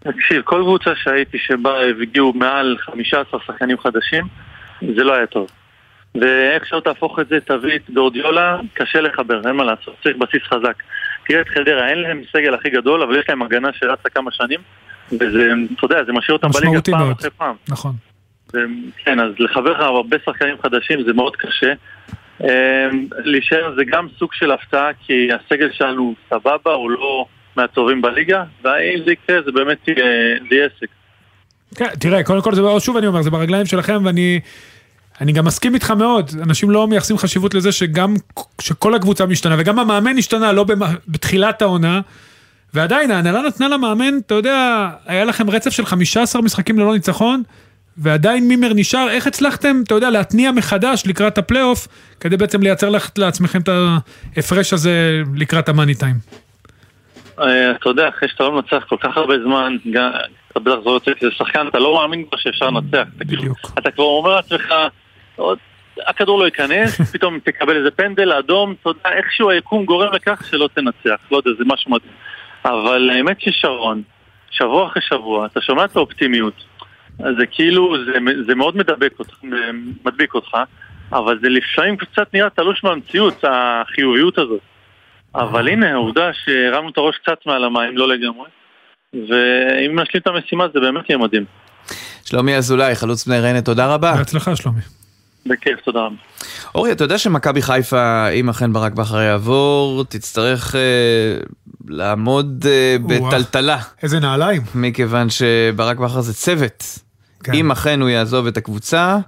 [0.00, 4.24] תקשיב, כל קבוצה שהייתי שבה הגיעו מעל 15 שחקנים חדשים,
[4.96, 5.48] זה לא היה טוב.
[6.14, 10.42] ואיך שלא תהפוך את זה, תביא את גורדיולה, קשה לחבר, אין מה לעשות, צריך בסיס
[10.42, 10.82] חזק.
[11.26, 14.60] תראה את חדרה, אין להם סגל הכי גדול, אבל יש להם הגנה שרצה כמה שנים,
[15.12, 17.16] וזה, אתה יודע, זה משאיר אותם בליגה פעם מאוד.
[17.18, 17.54] אחרי פעם.
[17.68, 17.92] נכון.
[19.04, 21.72] כן, אז לחבר לך הרבה שחקנים חדשים זה מאוד קשה.
[22.40, 27.26] אמ, להישאר זה גם סוג של הפתעה, כי הסגל שלנו סבבה, הוא לא
[27.56, 30.86] מהטובים בליגה, ואם זה יקרה זה באמת יהיה עסק.
[31.74, 34.40] כן, תראה, קודם כל, זה, שוב אני אומר, זה ברגליים שלכם, ואני...
[35.20, 38.14] אני גם מסכים איתך מאוד, אנשים לא מייחסים חשיבות לזה שגם,
[38.60, 40.66] שכל הקבוצה משתנה, וגם המאמן השתנה, לא
[41.08, 42.00] בתחילת העונה,
[42.74, 47.42] ועדיין ההנהלה נתנה למאמן, אתה יודע, היה לכם רצף של 15 משחקים ללא ניצחון,
[48.02, 51.88] ועדיין מימר נשאר, איך הצלחתם, אתה יודע, להתניע מחדש לקראת הפלייאוף,
[52.20, 52.88] כדי בעצם לייצר
[53.18, 53.68] לעצמכם את
[54.36, 56.14] ההפרש הזה לקראת המאני טיים?
[57.40, 59.76] אה, אתה יודע, אחרי שאתה לא מנצח כל כך הרבה זמן,
[60.52, 63.08] אתה בטח זוכר אותי, זה שחקן, אתה לא מאמין כבר שאפשר לנצח.
[63.16, 63.58] בדיוק.
[63.78, 64.74] אתה כבר אומר לעצמך,
[66.06, 70.68] הכדור לא ייכנס, פתאום תקבל איזה פנדל אדום, אתה יודע, איכשהו היקום גורם לכך שלא
[70.74, 72.12] תנצח, לא יודע, זה משהו מדהים.
[72.64, 74.02] אבל האמת ששרון,
[74.50, 76.69] שבוע אחרי שבוע, אתה שומע את האופטימיות,
[77.38, 78.12] זה כאילו, זה,
[78.46, 79.34] זה מאוד מדבק אותך,
[80.04, 80.56] מדביק אותך,
[81.12, 84.60] אבל זה לפעמים קצת נראה תלוש מהמציאות, החיוביות הזאת.
[85.34, 88.48] אבל הנה, העובדה שהרמנו את הראש קצת מעל המים, לא לגמרי,
[89.14, 91.44] ואם נשלים את המשימה זה באמת יהיה מדהים.
[92.24, 94.12] שלומי אזולאי, חלוץ בני ריינה, תודה רבה.
[94.16, 94.80] בהצלחה שלומי.
[95.46, 96.16] בכיף, תודה רבה.
[96.74, 100.80] אורי, אתה יודע שמכבי חיפה, אם אכן ברק בכר יעבור, תצטרך אה,
[101.88, 103.78] לעמוד אה, בטלטלה.
[104.02, 104.62] איזה נעליים.
[104.74, 107.09] מכיוון שברק בכר זה צוות.
[107.44, 107.52] כן.
[107.52, 109.18] אם אכן הוא יעזוב את הקבוצה,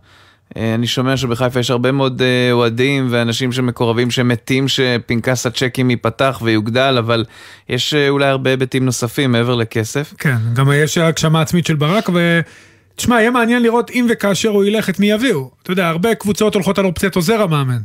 [0.57, 6.41] אה, אני שומע שבחיפה יש הרבה מאוד אה, אוהדים ואנשים שמקורבים שמתים שפנקס הצ'קים ייפתח
[6.45, 7.25] ויוגדל, אבל
[7.69, 10.15] יש אה, אולי הרבה היבטים נוספים מעבר לכסף.
[10.19, 12.41] כן, גם יש הגשמה עצמית של ברק, ו...
[12.97, 15.51] תשמע, יהיה מעניין לראות אם וכאשר הוא ילך את מי יביאו.
[15.63, 17.79] אתה יודע, הרבה קבוצות הולכות על אופציית עוזר המאמן.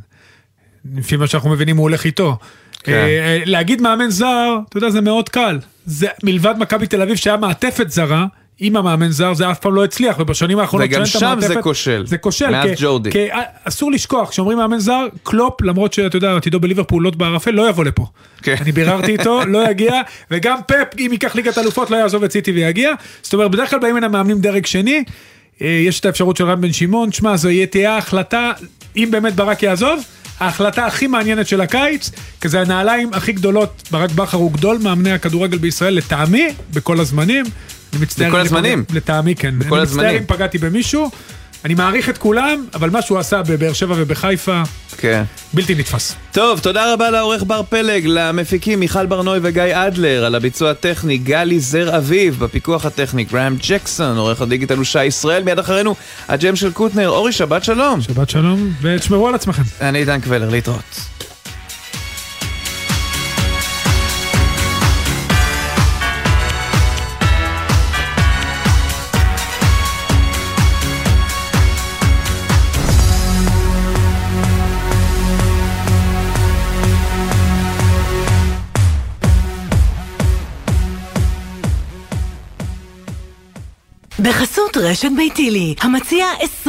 [0.95, 2.37] לפי מה שאנחנו מבינים הוא הולך איתו.
[2.83, 3.07] כן.
[3.45, 5.59] להגיד מאמן זר, אתה יודע, זה מאוד קל.
[5.85, 8.25] זה מלבד מכבי תל אביב שהיה מעטפת זרה,
[8.59, 12.03] עם המאמן זר זה אף פעם לא הצליח, ובשנים האחרונות וגם שם המעטפת, זה כושל.
[12.05, 12.49] זה כושל.
[12.49, 13.11] מאז ג'ורדי.
[13.11, 13.27] כי
[13.63, 17.85] אסור לשכוח, כשאומרים מאמן זר, קלופ, למרות שאתה יודע, עתידו בליברפול לוט בערפל, לא יבוא
[17.85, 18.05] לפה.
[18.41, 18.55] כן.
[18.61, 20.01] אני ביררתי איתו, לא יגיע,
[20.31, 22.93] וגם פפ, אם ייקח ליגת אלופות, לא יעזוב את סיטי ויגיע.
[23.21, 25.03] זאת אומרת, בדרך כלל באים הנה מאמנים דרג שני,
[25.61, 28.51] אה, יש את האפשרות של רם בן שמעון, שמע, זו תהיה ההחלטה,
[28.97, 30.03] אם באמת ברק יעזוב,
[30.39, 35.11] ההחלטה הכי מעניינת של הקיץ, כי זה הנעליים הכי גדולות, ברק בכר הוא גדול מאמני
[35.11, 37.45] הכדורגל בישראל לטעמי, בכל הזמנים.
[37.93, 38.29] אני מצטער.
[38.29, 38.83] בכל הזמנים.
[38.93, 39.59] לטעמי כן.
[39.59, 40.09] בכל הזמנים.
[40.09, 41.11] אני מצטער אם פגעתי במישהו.
[41.65, 44.61] אני מעריך את כולם, אבל מה שהוא עשה בבאר שבע ובחיפה,
[44.97, 45.23] כן.
[45.53, 46.15] בלתי נתפס.
[46.31, 51.59] טוב, תודה רבה לעורך בר פלג, למפיקים מיכל ברנוי וגיא אדלר, על הביצוע הטכני, גלי
[51.59, 55.95] זר אביב, בפיקוח הטכני, גראם ג'קסון, עורך הדיגיטל הוא שי ישראל, מיד אחרינו,
[56.27, 58.01] הג'ם של קוטנר, אורי, שבת שלום.
[58.01, 59.63] שבת שלום, ותשמרו על עצמכם.
[59.81, 61.01] אני עידן קבלר, להתראות.
[84.19, 86.25] בחסות רשת ביתילי, המציע
[86.65, 86.67] 20%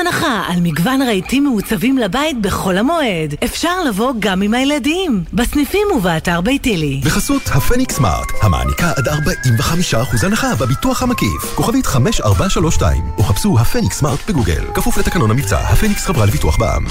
[0.00, 3.34] הנחה על מגוון רהיטים מעוצבים לבית בחול המועד.
[3.44, 7.00] אפשר לבוא גם עם הילדים, בסניפים ובאתר ביתילי.
[7.04, 11.54] בחסות הפניקס סמארט, המעניקה עד 45% הנחה בביטוח המקיף.
[11.54, 14.64] כוכבית 5432, או חפשו הפניקס סמארט בגוגל.
[14.74, 16.84] כפוף לתקנון המבצע, הפניקס חברה לביטוח בע"מ.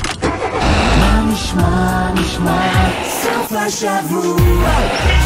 [0.99, 2.89] מה נשמע, נשמע,
[3.23, 5.16] סוף השבוע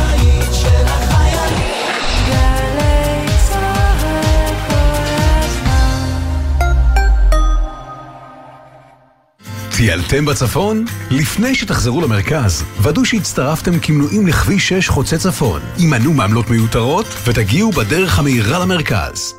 [9.84, 10.86] טיילתם בצפון?
[11.12, 15.62] לפני שתחזרו למרכז, ודאו שהצטרפתם כמנויים לכביש 6 חוצה צפון.
[15.78, 19.34] הימנעו מעמלות מיותרות ותגיעו בדרך המהירה למרכז.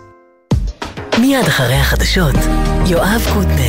[1.19, 2.35] מיד אחרי החדשות,
[2.87, 3.63] יואב קוטנר